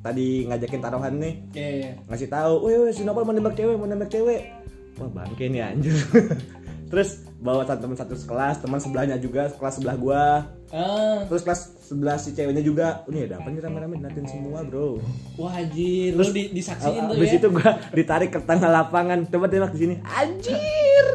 tadi 0.00 0.46
ngajakin 0.46 0.78
taruhan 0.78 1.18
nih, 1.18 1.34
Iya, 1.50 1.68
iya. 1.74 1.90
ngasih 2.06 2.30
tahu, 2.30 2.62
wih, 2.62 2.78
wih 2.80 2.92
si 2.94 3.02
Nopal 3.02 3.26
mau 3.26 3.34
nembak 3.34 3.52
cewek, 3.52 3.74
mau 3.74 3.84
nembak 3.84 4.06
cewek. 4.06 4.54
Wah 4.96 5.10
bangke 5.12 5.46
nih 5.46 5.62
anjir. 5.62 5.94
Terus 6.90 7.27
bawa 7.38 7.62
teman 7.62 7.94
satu 7.94 8.12
sekelas, 8.12 8.58
teman 8.58 8.76
sebelahnya 8.76 9.14
juga, 9.14 9.46
kelas 9.48 9.78
sebelah 9.78 9.94
gua. 9.94 10.24
Ah, 10.68 11.22
Terus 11.24 11.42
kelas 11.42 11.60
sebelah 11.80 12.18
si 12.18 12.34
ceweknya 12.34 12.60
juga. 12.60 13.06
Oh, 13.06 13.10
Ini 13.10 13.24
ada 13.24 13.38
apa 13.38 13.48
nih 13.48 13.62
rame-rame 13.62 13.96
natin 13.96 14.26
semua, 14.26 14.60
Bro. 14.60 14.98
wah 15.34 15.54
anjir, 15.54 16.12
lu 16.12 16.26
di, 16.26 16.50
disaksiin 16.50 17.06
tuh 17.06 17.14
Habis 17.14 17.30
ya. 17.30 17.38
itu 17.38 17.48
gua 17.48 17.70
ditarik 17.98 18.30
ke 18.30 18.40
tengah 18.42 18.66
lapangan. 18.68 19.22
Coba 19.24 19.46
tembak 19.46 19.70
di 19.72 19.80
sini. 19.80 19.94
Anjir. 20.02 21.06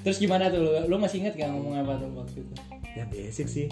Terus 0.00 0.16
gimana 0.16 0.46
tuh 0.46 0.62
lu? 0.62 0.70
Lu 0.86 0.96
masih 0.96 1.18
inget 1.20 1.34
gak 1.34 1.50
ngomong 1.50 1.74
apa 1.76 1.98
tuh 1.98 2.08
waktu 2.14 2.38
itu? 2.40 2.54
Ya 2.94 3.04
basic 3.10 3.46
sih. 3.50 3.66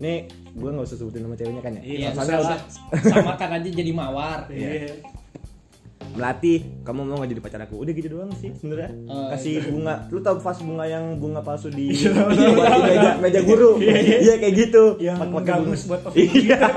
Nih, 0.00 0.26
gua 0.56 0.72
nggak 0.72 0.88
usah 0.88 0.96
sebutin 0.96 1.22
nama 1.22 1.36
ceweknya 1.36 1.60
kan 1.60 1.72
ya. 1.76 1.82
Iya, 1.84 2.08
Soalnya 2.10 2.38
udah 2.40 2.58
samakan 2.98 3.50
aja 3.54 3.68
jadi 3.70 3.92
mawar. 3.92 4.48
iya 4.48 4.88
melatih 6.12 6.60
kamu 6.84 7.00
mau 7.08 7.16
nggak 7.20 7.30
jadi 7.32 7.42
pacar 7.42 7.60
aku? 7.64 7.80
Udah 7.80 7.92
gitu 7.96 8.08
doang 8.12 8.30
sih 8.36 8.52
sebenarnya. 8.56 8.90
Oh, 9.08 9.32
kasih 9.32 9.64
bunga. 9.72 10.08
Lu 10.12 10.20
tau 10.20 10.36
vas 10.38 10.58
bunga 10.60 10.84
yang 10.84 11.16
bunga 11.16 11.40
palsu 11.40 11.72
di, 11.72 11.88
di 11.96 12.44
meja, 12.84 13.16
meja 13.18 13.40
guru? 13.40 13.80
Iya 13.80 14.36
kayak 14.36 14.54
gitu. 14.54 15.00
Yang 15.00 15.18
gabus 15.44 15.88
buat 15.88 16.00
iya. 16.20 16.60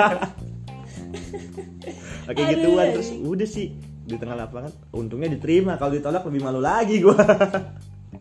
Aduh, 2.25 2.41
gituan. 2.41 2.87
Terus 2.97 3.09
udah 3.21 3.47
sih 3.47 3.75
di 4.05 4.15
tengah 4.17 4.35
lapangan 4.39 4.71
untungnya 4.95 5.29
diterima. 5.35 5.77
Kalau 5.77 5.91
ditolak 5.93 6.23
lebih 6.25 6.41
malu 6.41 6.63
lagi 6.63 7.03
gua. 7.03 7.19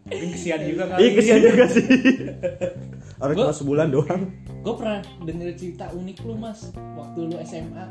Kesian 0.04 0.60
juga 0.68 0.92
kali. 0.92 0.98
Iya 1.00 1.10
kesian 1.16 1.40
juga 1.40 1.64
sih. 1.70 1.86
Orang 3.22 3.34
cuma 3.38 3.54
sebulan 3.54 3.88
doang. 3.88 4.22
Gue 4.64 4.74
pernah 4.80 5.00
denger 5.22 5.48
cerita 5.60 5.92
unik 5.92 6.24
lu 6.24 6.40
mas 6.40 6.72
Waktu 6.72 7.20
lu 7.28 7.36
SMA 7.44 7.84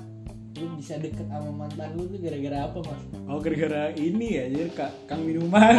Lu 0.54 0.78
bisa 0.78 1.02
deket 1.02 1.26
sama 1.26 1.50
mantan 1.50 1.98
lu 1.98 2.06
tuh 2.06 2.22
gara-gara 2.22 2.70
apa 2.70 2.78
mas? 2.86 3.02
oh 3.26 3.42
gara-gara 3.42 3.90
ini 3.98 4.28
ya 4.38 4.44
jadi 4.54 4.70
kak 4.70 4.92
kang 5.10 5.26
minuman 5.26 5.74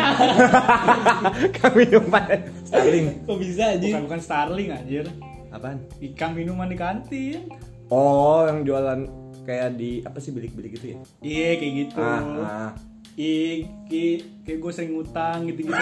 kami 1.62 1.86
minuman 1.86 2.36
Starling 2.66 3.06
Kok 3.22 3.38
bisa 3.38 3.62
aja? 3.78 3.86
bukan 3.86 4.02
bukan 4.10 4.20
starling 4.20 4.68
anjir 4.74 5.06
apaan 5.54 5.78
ikan 6.02 6.34
minuman 6.34 6.66
di 6.66 6.74
kantin 6.74 7.46
oh 7.86 8.42
yang 8.50 8.66
jualan 8.66 9.06
kayak 9.46 9.78
di 9.78 10.02
apa 10.02 10.18
sih 10.18 10.34
bilik-bilik 10.34 10.74
gitu 10.74 10.86
ya 10.90 10.96
iya 11.22 11.48
kayak 11.54 11.72
gitu 11.86 12.00
ah, 12.02 12.22
ah. 12.42 12.70
Iya, 13.14 13.70
kayak, 13.86 14.18
kayak 14.42 14.58
gue 14.58 14.72
sering 14.74 14.98
ngutang 14.98 15.46
gitu-gitu. 15.46 15.70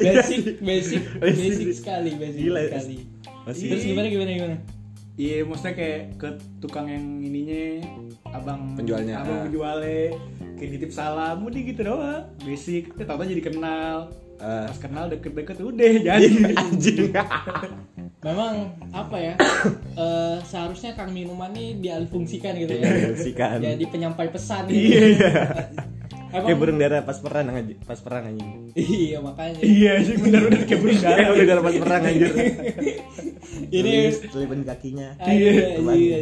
Basic, 0.00 0.60
basic, 0.60 1.00
Basic. 1.16 1.40
basic 1.40 1.68
sekali, 1.72 2.10
basic 2.20 2.40
Gila, 2.40 2.60
sekali 2.68 2.96
masih 3.48 3.68
Terus 3.72 3.84
gimana, 3.84 4.06
gimana, 4.08 4.30
gimana? 4.36 4.56
Iya, 5.14 5.44
maksudnya 5.44 5.74
kayak 5.74 6.00
ke 6.16 6.28
tukang 6.58 6.86
yang 6.86 7.04
ininya, 7.18 7.84
abang 8.26 8.72
Penjualnya, 8.72 9.20
abang 9.20 9.36
ah. 9.36 9.44
penjualnya, 9.44 10.16
kayak 10.54 10.70
nitip 10.70 10.90
salam, 10.90 11.36
udah 11.40 11.60
gitu 11.60 11.80
doang. 11.82 12.22
Basic, 12.40 12.88
tapi 12.90 13.04
tau 13.04 13.20
jadi 13.20 13.42
kenal. 13.42 13.96
Ah. 14.36 14.64
Pas 14.64 14.78
kenal 14.78 15.04
deket-deket 15.06 15.60
udah 15.60 15.90
jadi. 16.08 16.28
anjing 16.54 17.12
Memang 18.20 18.54
apa 18.90 19.16
ya? 19.16 19.34
eh, 19.94 20.36
seharusnya 20.42 20.92
kang 20.92 21.10
minuman 21.10 21.52
ini 21.52 21.76
dialihfungsikan 21.78 22.56
gitu 22.56 22.72
ya. 22.74 22.84
Dialihfungsikan. 22.84 23.56
Jadi 23.58 23.84
penyampai 23.86 24.28
pesan. 24.28 24.68
Iya, 24.68 24.80
Gitu. 24.80 25.06
iya. 25.16 25.32
Emang, 26.30 26.46
kayak 26.46 26.58
burung 26.58 26.78
dara 26.78 27.02
pas 27.02 27.18
perang 27.18 27.50
aja 27.50 27.74
pas 27.82 27.98
perang 27.98 28.22
anjing 28.22 28.70
Iya 28.72 29.18
makanya. 29.18 29.58
iya 29.66 29.98
sih 29.98 30.14
bener-bener 30.14 30.62
kayak 30.62 30.78
burung 30.78 30.98
kayak 31.02 31.10
dara. 31.18 31.26
burung 31.28 31.42
dara 31.44 31.60
pas 31.60 31.74
perang 31.74 32.02
anjir 32.06 32.30
Ini 33.50 33.92
selipan 34.24 34.62
kakinya. 34.62 35.14
Aduh, 35.18 35.56
Teman. 35.76 35.94
iya. 35.94 36.18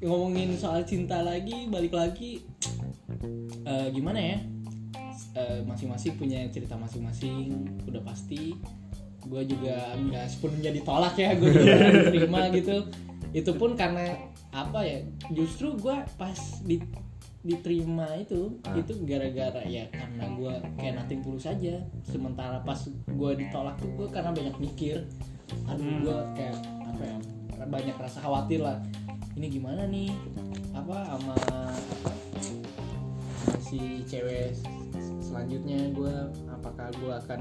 ngomongin 0.00 0.56
soal 0.56 0.82
cinta 0.82 1.22
lagi 1.22 1.68
balik 1.68 1.94
lagi. 1.94 2.42
Eh, 3.62 3.86
gimana 3.90 4.18
ya? 4.18 4.38
Eh, 5.32 5.62
masing-masing 5.62 6.16
punya 6.16 6.42
cerita 6.50 6.74
masing-masing 6.74 7.54
udah 7.86 8.02
pasti. 8.02 8.58
Gue 9.22 9.46
juga 9.46 9.94
nggak 9.94 10.26
sepenuhnya 10.26 10.74
ditolak 10.74 11.14
ya 11.14 11.32
gue 11.32 11.48
juga 11.48 11.74
diterima 12.10 12.50
gitu. 12.58 12.76
Itu 13.30 13.54
pun 13.54 13.78
karena 13.78 14.10
apa 14.50 14.82
ya? 14.82 15.06
Justru 15.30 15.78
gue 15.78 15.94
pas 16.16 16.38
di 16.60 16.82
diterima 17.42 18.06
itu 18.16 18.54
Ah. 18.62 18.74
itu 18.74 19.02
gara-gara 19.02 19.62
ya 19.64 19.86
karena 19.88 20.30
gue 20.30 20.54
kayak 20.76 20.94
nating 20.98 21.22
tulus 21.22 21.46
aja. 21.46 21.78
Sementara 22.02 22.58
pas 22.60 22.78
gue 22.90 23.30
ditolak 23.38 23.78
tuh 23.78 23.90
gue 23.94 24.08
karena 24.10 24.34
banyak 24.34 24.58
mikir 24.58 25.06
aduh 25.66 25.82
Hmm. 25.82 26.00
gue 26.04 26.18
kayak 26.36 26.56
apa 26.84 27.02
ya 27.02 27.16
banyak 27.66 27.96
rasa 27.96 28.18
khawatir 28.20 28.60
lah. 28.60 28.78
Ini 29.32 29.46
gimana 29.48 29.88
nih? 29.88 30.12
Apa 30.76 31.08
sama 31.08 31.34
apa, 31.36 32.10
si 33.60 34.04
cewek 34.04 34.52
selanjutnya 35.22 35.88
gue 35.96 36.14
apakah 36.52 36.92
gue 37.00 37.12
akan 37.12 37.40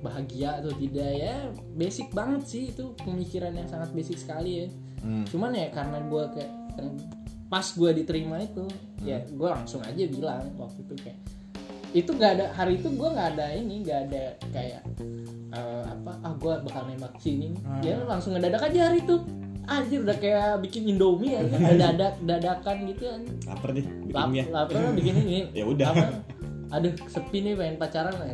bahagia 0.00 0.64
atau 0.64 0.72
tidak? 0.72 1.10
Ya 1.12 1.52
basic 1.76 2.08
banget 2.16 2.42
sih 2.48 2.64
itu 2.72 2.96
pemikiran 3.04 3.52
yang 3.52 3.68
sangat 3.68 3.92
basic 3.92 4.16
sekali 4.16 4.64
ya. 4.64 4.68
Hmm. 5.00 5.24
cuman 5.32 5.56
ya 5.56 5.72
karena 5.72 5.96
gue 6.04 6.22
kayak 6.36 6.52
kan 6.76 6.86
pas 7.48 7.64
gue 7.64 7.90
diterima 7.96 8.36
itu 8.44 8.68
ya 9.00 9.24
gue 9.24 9.48
langsung 9.48 9.80
aja 9.80 10.04
bilang 10.04 10.44
waktu 10.60 10.84
itu 10.84 10.94
kayak 11.00 11.16
itu 11.92 12.10
nggak 12.10 12.32
ada 12.32 12.46
hari 12.52 12.76
itu 12.76 12.88
gue 12.88 13.08
nggak 13.08 13.28
ada 13.34 13.46
ini 13.50 13.74
nggak 13.82 14.00
ada 14.06 14.22
kayak 14.48 14.82
eh, 15.50 15.82
apa 15.84 16.12
ah 16.20 16.32
gue 16.32 16.54
bakal 16.62 16.82
nembak 16.84 17.14
sini 17.16 17.50
Hmm. 17.56 17.80
ya 17.80 17.98
langsung 18.04 18.34
ngedadak 18.34 18.62
aja 18.64 18.88
hari 18.88 19.00
itu. 19.00 19.16
Anjir 19.62 20.02
udah 20.02 20.18
kayak 20.18 20.58
bikin 20.60 20.82
indomie 20.88 21.30
aja 21.32 21.54
dadak 21.82 22.14
dadakan 22.20 22.76
gitu 22.86 23.06
kan? 23.06 23.22
Lapar 23.46 23.70
nih 23.70 23.84
Lap, 24.08 24.26
bikinnya 24.26 24.44
lapar 24.50 24.76
lah 24.76 24.92
bikin 24.92 25.14
ini. 25.20 25.38
Ya 25.58 25.64
udah. 25.64 25.86
Apa, 25.88 26.04
aduh 26.72 26.92
sepi 27.06 27.38
nih 27.40 27.54
pengen 27.54 27.76
pacaran 27.76 28.14
lah 28.14 28.26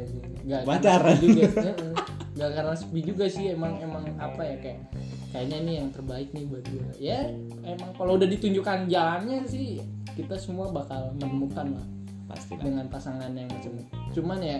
nggak 0.43 0.63
Pacaran. 0.65 1.17
juga. 1.17 1.45
Nggak 2.37 2.51
karena 2.53 2.75
sepi 2.77 3.01
juga 3.01 3.25
sih 3.27 3.49
emang 3.49 3.81
emang 3.81 4.05
apa 4.17 4.45
ya 4.45 4.57
kayak 4.61 4.81
kayaknya 5.27 5.57
ini 5.59 5.73
yang 5.75 5.89
terbaik 5.89 6.29
nih 6.31 6.45
buat 6.45 6.65
gue 6.65 6.89
ya 6.99 7.33
emang 7.65 7.97
kalau 7.97 8.13
udah 8.15 8.29
ditunjukkan 8.29 8.85
jalannya 8.87 9.41
sih 9.43 9.81
kita 10.13 10.37
semua 10.37 10.69
bakal 10.69 11.17
menemukan 11.17 11.73
lah 11.73 11.87
pasti 12.27 12.53
lah 12.59 12.65
dengan 12.67 12.87
pasangan 12.91 13.31
yang 13.33 13.49
macam 13.49 13.73
cuman 14.13 14.39
ya 14.43 14.59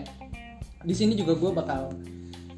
di 0.87 0.93
sini 0.95 1.13
juga 1.19 1.35
gue 1.35 1.51
bakal 1.51 1.91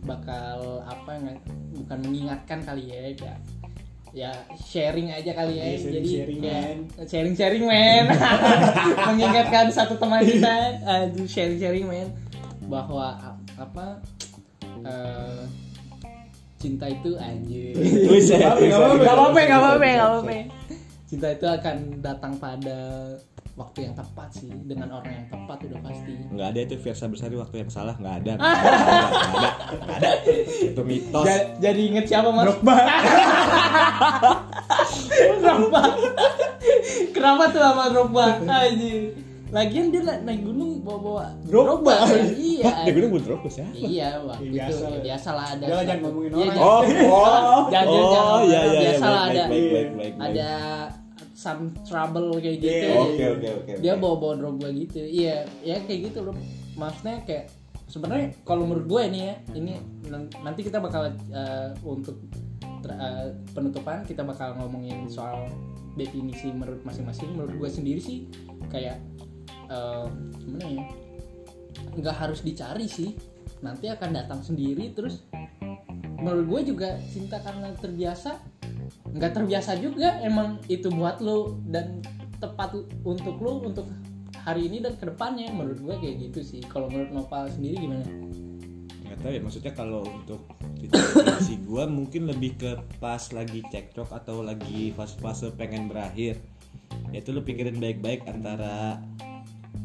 bakal 0.06 0.84
apa 0.86 1.12
nggak 1.18 1.38
bukan 1.76 1.98
mengingatkan 2.08 2.60
kali 2.64 2.88
ya 2.88 3.00
ya 3.18 3.34
ya 4.10 4.32
sharing 4.58 5.14
aja 5.14 5.32
kali 5.38 5.62
ya. 5.62 5.66
Iya, 5.70 5.78
sharing- 5.78 5.94
jadi 5.94 6.10
sharing, 6.10 6.40
kayak 6.42 6.64
man. 6.66 6.78
sharing 7.06 7.36
sharing 7.38 7.66
men. 7.70 8.06
Mengingatkan 9.14 9.66
satu 9.70 10.02
teman 10.02 10.26
kita. 10.26 10.82
Aduh 10.82 11.30
sharing 11.30 11.62
sharing 11.62 11.86
men. 11.86 12.10
Bahwa 12.66 13.38
apa 13.54 14.02
eh, 14.82 15.42
cinta 16.58 16.90
itu 16.90 17.14
anjir. 17.22 17.78
Nggak 17.78 18.58
apa-apa, 18.58 18.66
Gak 18.66 19.14
apa-apa, 19.14 19.40
gak 19.46 19.60
apa-apa, 19.62 19.86
gak 19.86 20.08
apa-apa. 20.10 20.34
Cinta 21.10 21.28
itu 21.34 21.46
akan 21.46 21.76
datang 22.02 22.34
pada 22.38 22.78
waktu 23.60 23.80
yang 23.84 23.94
tepat 23.94 24.32
sih, 24.32 24.48
dengan 24.48 24.88
orang 24.94 25.12
yang 25.12 25.28
tepat 25.28 25.58
udah 25.62 25.80
pasti. 25.82 26.14
nggak 26.30 26.48
ada 26.48 26.60
itu 26.62 26.76
Versa 26.78 27.06
Bersari 27.06 27.36
waktu 27.36 27.56
yang 27.58 27.70
salah 27.70 27.92
nggak 28.00 28.16
ada 28.18 28.32
nggak 28.34 28.56
ada 28.56 29.50
nggak 29.76 29.98
ada 30.00 30.10
itu 30.64 30.82
mitos 30.82 31.24
Ja- 31.24 31.48
jadi 31.60 31.82
inget 31.84 32.06
siapa 32.06 32.30
mas? 32.30 32.48
Drogba 32.48 32.76
Drogba. 35.40 35.82
Kenapa 37.16 37.44
tuh 37.48 37.60
sama 37.60 37.84
Drogba? 37.90 38.26
Anjir. 38.42 39.12
Lagian 39.50 39.90
dia 39.90 40.02
na- 40.04 40.22
naik 40.24 40.46
gunung 40.46 40.80
bawa-bawa 40.80 41.26
Drogba. 41.44 42.06
Iya. 42.32 42.86
dia 42.86 42.94
bilang 42.94 43.10
gue 43.10 43.22
terus 43.22 43.56
ya 43.56 43.68
Iya, 43.74 44.10
waktu 44.22 44.46
Ya, 44.46 44.52
biasa 44.62 44.78
itu 44.78 44.86
ya, 44.86 45.00
biasa 45.02 45.30
lah 45.32 45.46
ada. 45.50 45.66
Jangan- 45.66 45.84
jangan 45.84 46.02
ngomongin 46.06 46.30
Iya, 46.30 46.40
orang. 46.40 46.56
oh 46.56 46.82
oh 47.10 47.64
jangan 47.66 47.88
jangan 47.88 47.88
oh 47.90 48.12
jangan. 48.14 48.40
iya 48.42 48.60
iya 48.62 48.80
biasa 48.80 49.06
lah 49.06 49.20
baik, 49.20 49.32
ada 49.32 49.44
baik, 49.44 49.50
baik, 49.50 49.70
baik, 49.70 49.90
baik, 49.90 50.14
baik. 50.14 50.30
ada 50.30 50.50
some 51.40 51.72
trouble 51.88 52.36
kayak 52.44 52.60
gitu. 52.60 52.88
Oke 53.00 53.24
oke 53.40 53.48
oke 53.64 53.72
dia 53.80 53.96
oke. 53.96 54.02
bawa 54.04 54.16
bawa 54.20 54.34
Drogba 54.36 54.68
gitu 54.76 55.00
iya 55.00 55.48
ya 55.64 55.80
kayak 55.88 56.12
gitu 56.12 56.28
loh 56.28 56.36
maksudnya 56.76 57.24
kayak 57.24 57.48
sebenarnya 57.88 58.36
kalau 58.44 58.68
menurut 58.68 58.86
gue 58.92 59.02
ini 59.08 59.20
ya 59.32 59.36
ini 59.56 59.74
nan- 60.12 60.28
nanti 60.44 60.68
kita 60.68 60.84
bakal 60.84 61.08
eh, 61.10 61.70
untuk 61.88 62.20
eh, 62.84 63.32
penutupan 63.56 64.04
kita 64.04 64.28
bakal 64.28 64.60
ngomongin 64.60 65.08
soal 65.08 65.48
definisi 65.96 66.52
menurut 66.52 66.84
masing-masing 66.84 67.32
menurut 67.40 67.56
gue 67.56 67.70
sendiri 67.72 68.04
sih 68.04 68.28
kayak 68.68 69.00
eh, 69.72 70.06
gimana 70.44 70.68
ya 70.68 70.84
nggak 72.04 72.16
harus 72.20 72.44
dicari 72.44 72.86
sih 72.92 73.16
nanti 73.64 73.88
akan 73.88 74.12
datang 74.12 74.44
sendiri 74.44 74.92
terus 74.92 75.24
menurut 76.20 76.46
gue 76.52 76.76
juga 76.76 77.00
cinta 77.12 77.40
karena 77.40 77.72
terbiasa 77.80 78.40
nggak 79.14 79.32
terbiasa 79.34 79.78
juga 79.82 80.22
emang 80.22 80.62
itu 80.70 80.90
buat 80.94 81.22
lo 81.24 81.58
dan 81.70 82.02
tepat 82.40 82.78
untuk 83.04 83.36
lo 83.42 83.66
untuk 83.66 83.90
hari 84.44 84.72
ini 84.72 84.80
dan 84.82 84.96
ke 84.96 85.06
depannya. 85.10 85.52
Menurut 85.52 85.80
gue 85.84 85.96
kayak 86.00 86.16
gitu 86.30 86.40
sih. 86.42 86.62
Kalau 86.66 86.88
menurut 86.88 87.12
Nopal 87.12 87.52
sendiri 87.52 87.76
gimana? 87.86 88.06
Nggak 89.06 89.18
tahu 89.26 89.32
ya 89.34 89.42
maksudnya 89.42 89.74
kalau 89.74 90.02
untuk 90.06 90.42
definisi 90.80 91.60
gue 91.70 91.84
mungkin 91.90 92.30
lebih 92.30 92.52
ke 92.58 92.72
pas 93.02 93.22
lagi 93.34 93.66
cekcok 93.68 94.10
atau 94.14 94.42
lagi 94.46 94.96
fase-fase 94.96 95.52
pengen 95.58 95.92
berakhir. 95.92 96.40
Itu 97.14 97.34
lu 97.34 97.42
pikirin 97.42 97.78
baik-baik 97.78 98.26
antara 98.30 99.02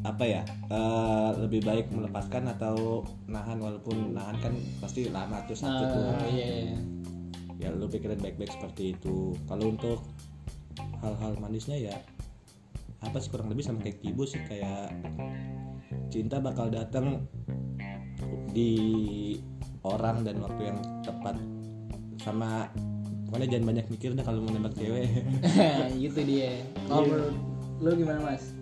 apa 0.05 0.25
ya 0.25 0.45
eh, 0.69 1.31
lebih 1.41 1.65
baik 1.65 1.89
melepaskan 1.89 2.53
atau 2.53 3.09
nahan 3.25 3.57
walaupun 3.57 4.13
nahan 4.13 4.37
kan 4.37 4.53
pasti 4.77 5.09
lama 5.09 5.41
tuh 5.49 5.57
sakit 5.57 5.87
tuh. 5.89 6.03
nah, 6.13 6.29
iya, 6.29 6.47
iya. 6.69 6.77
Ya 7.57 7.71
lu 7.71 7.87
pikirin 7.87 8.19
baik-baik 8.19 8.51
seperti 8.51 8.95
itu. 8.95 9.35
Kalau 9.45 9.71
untuk 9.71 10.03
hal-hal 11.01 11.37
manisnya 11.39 11.77
ya 11.77 11.95
apa 12.99 13.21
sih 13.21 13.29
kurang 13.29 13.49
lebih 13.49 13.61
sama 13.61 13.79
kayak 13.79 14.01
Kibo 14.01 14.25
sih 14.25 14.41
kayak 14.43 14.91
cinta 16.09 16.41
bakal 16.41 16.69
datang 16.69 17.29
di 18.51 18.73
orang 19.83 20.23
dan 20.23 20.41
waktu 20.41 20.73
yang 20.73 20.79
tepat. 21.03 21.37
Sama 22.19 22.73
pokoknya 23.29 23.47
jangan 23.51 23.67
banyak 23.69 23.87
mikir 23.89 24.11
dah 24.15 24.25
kalau 24.25 24.41
mau 24.41 24.51
nembak 24.51 24.75
cewek. 24.75 25.11
Gitu 26.01 26.21
dia. 26.25 26.65
Kalau 26.87 27.05
Iya. 27.05 27.11
menurut 27.13 27.37
lo 27.83 27.91
gimana 27.93 28.21
mas? 28.25 28.55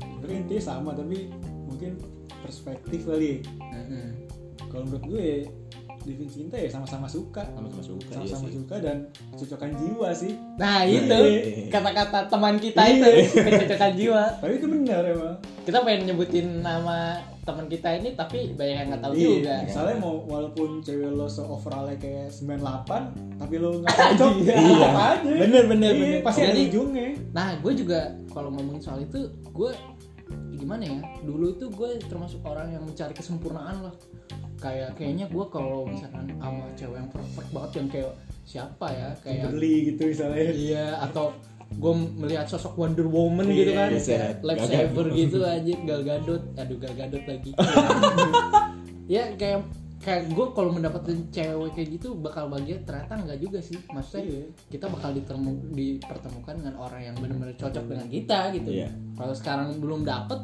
Tapi 0.00 0.32
intinya 0.36 0.62
sama 0.64 0.90
tapi 0.92 1.28
mungkin 1.66 2.00
perspektif 2.40 3.04
kali. 3.04 3.44
Heeh. 3.70 4.08
kalau 4.68 4.86
menurut 4.86 5.04
gue 5.04 5.30
definisi 6.10 6.42
cinta 6.42 6.58
ya 6.58 6.66
sama-sama 6.66 7.06
suka 7.06 7.46
sama-sama 7.54 7.82
suka 7.86 8.10
iya 8.10 8.16
sama-sama 8.18 8.46
sih 8.50 8.56
suka 8.58 8.74
dan 8.82 8.96
kecocokan 9.32 9.70
jiwa 9.78 10.08
sih 10.10 10.32
nah 10.58 10.82
itu 10.82 11.18
iya. 11.30 11.70
kata-kata 11.70 12.18
teman 12.26 12.54
kita 12.58 12.82
itu 12.90 13.10
kecocokan 13.38 13.92
jiwa 13.94 14.22
tapi 14.42 14.52
itu 14.58 14.66
benar 14.66 15.02
emang 15.06 15.36
kita 15.62 15.78
pengen 15.86 16.02
nyebutin 16.10 16.46
nama 16.60 16.98
teman 17.40 17.66
kita 17.66 17.88
ini 17.96 18.12
tapi 18.14 18.52
banyak 18.52 18.76
yang 18.76 18.88
nggak 18.92 19.02
tahu 19.02 19.12
Iya, 19.16 19.28
juga 19.32 19.54
misalnya 19.64 19.96
mau 19.96 20.14
walaupun 20.28 20.68
cewek 20.84 21.10
lo 21.14 21.26
se 21.26 21.40
overallnya 21.40 21.96
kayak 21.96 22.28
98 22.28 23.40
tapi 23.40 23.54
lo 23.56 23.80
nggak 23.80 23.94
cocok 23.96 24.32
Iya. 24.44 24.86
apa 24.92 25.02
aja 25.16 25.30
Bener, 25.40 25.64
bener, 25.66 25.92
Iya, 25.96 26.02
bener. 26.04 26.20
pasti 26.26 26.42
ada 26.44 26.60
ujungnya 26.60 27.08
Nah, 27.30 27.54
gue 27.62 27.72
juga 27.78 28.00
kalau 28.34 28.50
ngomongin 28.50 28.82
soal 28.82 29.00
itu, 29.00 29.30
gue 29.54 29.70
gimana 30.58 30.82
ya? 30.82 31.00
Dulu 31.22 31.56
itu 31.56 31.66
gue 31.70 31.90
termasuk 32.04 32.42
orang 32.42 32.74
yang 32.74 32.82
mencari 32.82 33.14
kesempurnaan 33.14 33.86
loh. 33.86 33.94
Kayak 34.60 34.90
kayaknya 34.94 35.26
gue 35.26 35.44
kalau 35.48 35.80
misalkan 35.84 36.28
sama 36.30 36.64
cewek 36.74 36.96
yang 36.96 37.08
perfect 37.08 37.48
banget 37.50 37.70
yang 37.74 37.88
kayak 37.88 38.12
siapa 38.44 38.86
ya? 38.90 39.08
Kayak 39.18 39.42
beli 39.48 39.74
gitu 39.88 40.02
misalnya 40.06 40.44
iya 40.52 40.86
atau 41.00 41.32
gue 41.70 41.92
melihat 42.18 42.44
sosok 42.44 42.74
Wonder 42.74 43.06
Woman 43.06 43.46
Iya, 43.46 43.56
gitu 43.56 43.72
kan, 43.72 43.88
iya, 43.88 44.00
kayak 44.02 44.26
Gal 44.34 44.42
lifesaver 44.44 45.06
Gadot. 45.06 45.16
gitu 45.16 45.38
aja, 45.40 45.74
Gal 45.80 46.02
Gadot, 46.02 46.42
aduh 46.54 46.76
Gal 46.76 46.94
Gadot 46.94 47.24
lagi. 47.24 47.50
ya 49.14 49.22
kayak 49.34 49.60
kayak 50.00 50.32
gue 50.32 50.46
kalau 50.50 50.70
mendapatkan 50.72 51.12
cewek 51.28 51.70
kayak 51.76 51.88
gitu 51.94 52.16
bakal 52.16 52.48
bahagia 52.48 52.80
ternyata 52.82 53.20
enggak 53.20 53.38
juga 53.38 53.58
sih 53.60 53.76
maksudnya 53.86 54.24
Iya. 54.26 54.44
kita 54.68 54.86
bakal 54.88 55.10
ditemu, 55.12 55.50
dipertemukan 55.70 56.54
dengan 56.56 56.74
orang 56.74 57.00
yang 57.04 57.16
benar-benar 57.16 57.52
cocok 57.54 57.84
dengan 57.86 58.08
kita 58.08 58.38
gitu 58.50 58.70
Iya. 58.72 58.88
kalau 59.14 59.34
sekarang 59.36 59.68
belum 59.76 60.00
dapet 60.02 60.40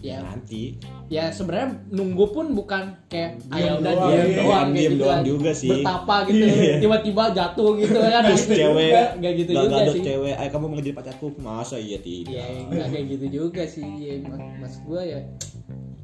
ya 0.00 0.16
nanti. 0.18 0.80
Ya 1.06 1.28
sebenarnya 1.28 1.68
nunggu 1.88 2.24
pun 2.30 2.46
bukan 2.50 2.96
kayak 3.06 3.36
Diam 3.42 3.52
ayo 3.54 3.72
udah 3.78 3.92
doang, 3.92 4.08
diam 4.08 4.26
iya. 4.26 4.38
doang 4.38 4.68
gitu 4.72 4.94
doang 4.96 5.12
aja. 5.16 5.26
juga 5.26 5.50
sih. 5.52 5.70
bertapa 5.70 6.14
gitu 6.24 6.44
Iya. 6.46 6.74
tiba-tiba 6.80 7.24
jatuh 7.30 7.70
gitu 7.76 7.98
kan. 8.06 8.22
Terus 8.24 8.44
cewek. 8.46 8.90
Nggak- 8.90 9.12
nggak 9.16 9.32
gitu 9.36 9.50
juga 9.54 9.76
sih. 9.86 10.00
cewek. 10.02 10.34
Ayo 10.34 10.48
kamu 10.50 10.64
mau 10.66 10.76
jadi 10.76 10.92
pacarku. 10.92 11.26
Masa 11.36 11.76
iya 11.76 11.98
tidak? 11.98 12.32
Ya 12.32 12.44
nggak 12.66 12.88
kayak 12.88 13.06
gitu 13.08 13.26
juga 13.28 13.62
sih. 13.64 13.88
Ya, 13.98 14.12
mas, 14.24 14.40
mas 14.58 14.74
gue 14.80 15.02
ya 15.04 15.20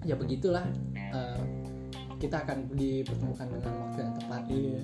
ya 0.03 0.15
begitulah. 0.15 0.65
Eh, 0.95 1.41
kita 2.17 2.37
akan 2.39 2.59
dipertemukan 2.73 3.47
dengan 3.51 3.73
waktu 3.83 3.99
yang 3.99 4.13
tepat. 4.15 4.43
Iya. 4.47 4.81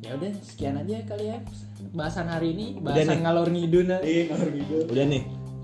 Ya 0.00 0.10
udah 0.14 0.30
sekian 0.38 0.76
aja 0.76 0.96
kali 1.02 1.24
ya. 1.26 1.38
Bahasan 1.90 2.26
hari 2.26 2.52
ini 2.52 2.76
bahasan 2.78 3.20
ngalor 3.20 3.48
ngidun 3.48 3.88
ya. 3.88 3.98
iya 4.00 4.22
kalau 4.26 4.48
gitu 4.48 4.76
udah 4.86 5.04
nih 5.06 5.22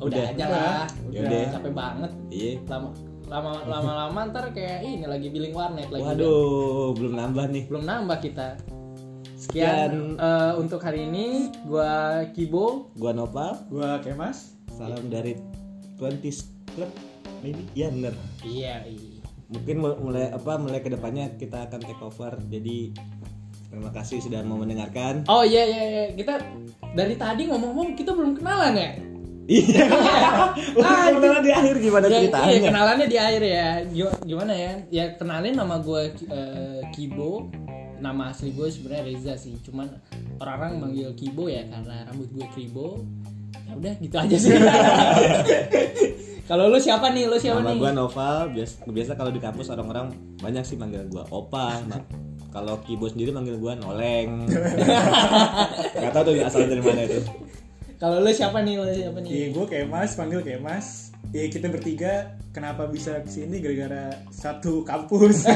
udah, 0.08 0.24
aja 0.32 0.46
lah. 0.48 0.84
Yaudah. 1.12 1.46
capek 1.52 1.72
banget. 1.76 2.10
Iya. 2.32 2.52
Lama 2.68 2.90
lama 3.30 3.50
lama 3.62 3.92
lama 3.94 4.20
ntar 4.34 4.50
kayak 4.50 4.82
ini 4.82 5.06
lagi 5.06 5.30
billing 5.30 5.54
warnet 5.54 5.86
lagi. 5.92 6.02
Waduh 6.02 6.96
belum 6.98 7.14
nambah 7.14 7.46
nih. 7.54 7.64
Belum 7.70 7.84
nambah 7.86 8.18
kita. 8.18 8.58
Sekian. 9.38 9.38
sekian 9.38 9.92
eh, 10.18 10.52
untuk 10.58 10.80
hari 10.82 11.06
ini 11.06 11.54
gua 11.64 12.24
Kibo. 12.34 12.90
Gua 12.98 13.14
Nopal. 13.14 13.54
Gua 13.70 14.02
kemas. 14.02 14.58
Salam 14.74 15.06
dari 15.06 15.38
20 16.00 16.74
Club 16.74 16.90
ini 17.46 17.62
iya 17.76 17.88
bener. 17.88 18.14
Iya 18.42 18.74
iya. 18.88 19.22
Mungkin 19.50 19.76
mul- 19.82 19.98
mulai 20.02 20.30
apa 20.30 20.58
mulai 20.58 20.82
ke 20.82 20.90
depannya 20.90 21.30
kita 21.38 21.70
akan 21.70 21.80
take 21.82 22.02
over. 22.02 22.34
Jadi 22.50 22.94
terima 23.70 23.94
kasih 23.94 24.18
sudah 24.18 24.42
mau 24.42 24.58
mendengarkan. 24.58 25.22
Oh 25.30 25.46
iya 25.46 25.62
iya 25.70 25.82
iya. 25.86 26.04
Kita 26.18 26.34
dari 26.94 27.14
tadi 27.14 27.46
ngomong-ngomong 27.46 27.94
kita 27.94 28.10
belum 28.10 28.34
kenalan 28.34 28.74
ya 28.74 29.09
iya. 29.50 29.84
Ah 30.80 31.10
kenalan 31.10 31.42
di 31.42 31.50
akhir 31.50 31.74
gimana 31.76 32.06
Ya, 32.06 32.12
ceritanya? 32.22 32.46
iya 32.46 32.60
kenalannya 32.62 33.06
di 33.06 33.18
akhir 33.18 33.42
ya. 33.42 33.68
Gim- 33.84 34.18
gimana 34.24 34.52
ya? 34.54 34.72
Ya 34.88 35.04
kenalin 35.14 35.54
nama 35.54 35.76
gue 35.78 36.02
Kibo. 36.90 37.50
Nama 37.98 38.30
asli 38.30 38.50
gue 38.50 38.64
sebenarnya 38.66 39.04
Reza 39.04 39.34
sih. 39.36 39.58
Cuman 39.60 39.90
orang-orang 40.38 40.72
manggil 40.80 41.10
Kibo 41.12 41.46
ya 41.46 41.66
karena 41.66 42.06
rambut 42.06 42.30
gue 42.30 42.46
Kibo. 42.50 43.02
Ya 43.66 43.72
udah 43.74 43.94
gitu 43.98 44.16
aja 44.16 44.36
sih. 44.36 44.54
Kalau 46.46 46.66
lu 46.66 46.78
siapa 46.78 47.14
nih? 47.14 47.30
Lu 47.30 47.38
siapa 47.38 47.62
nama 47.62 47.70
nih? 47.70 47.78
gua 47.78 47.90
Noval. 47.92 48.50
Biasa 48.50 48.74
biasa 48.84 49.10
kalau 49.14 49.30
di 49.30 49.38
kampus 49.38 49.70
orang-orang 49.70 50.10
banyak 50.36 50.66
sih 50.66 50.74
manggil 50.74 51.06
gua 51.06 51.22
Opa. 51.30 51.78
Nah, 51.86 52.02
kalau 52.50 52.74
Kibo 52.82 53.06
sendiri 53.06 53.30
manggil 53.30 53.54
gua 53.54 53.78
Noleng. 53.78 54.50
Nggak 55.94 56.10
tahu 56.10 56.22
tuh 56.26 56.34
asal 56.40 56.66
dari 56.66 56.82
mana 56.82 57.06
itu 57.06 57.22
kalau 58.00 58.24
lu 58.24 58.32
siapa 58.32 58.64
nih 58.64 58.80
lu 58.80 58.88
siapa 58.88 59.20
nih 59.20 59.28
iya 59.28 59.46
gua 59.52 59.68
kemas 59.68 60.16
panggil 60.16 60.40
kemas 60.40 61.12
Iya 61.30 61.46
kita 61.46 61.70
bertiga 61.70 62.34
kenapa 62.50 62.90
bisa 62.90 63.22
ke 63.22 63.30
sini 63.30 63.62
gara-gara 63.62 64.18
satu 64.34 64.82
kampus 64.82 65.46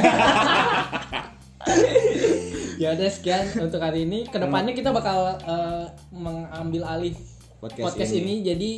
ya 2.83 2.95
udah 2.95 3.11
sekian 3.11 3.43
untuk 3.59 3.83
hari 3.83 4.07
ini 4.07 4.31
ke 4.31 4.39
depannya 4.39 4.71
kita 4.71 4.95
bakal 4.95 5.35
eh, 5.35 5.87
mengambil 6.15 6.87
alih 6.87 7.17
Podcast 7.59 7.97
podcast, 7.97 8.13
ini. 8.15 8.39
ini. 8.39 8.47
jadi 8.47 8.71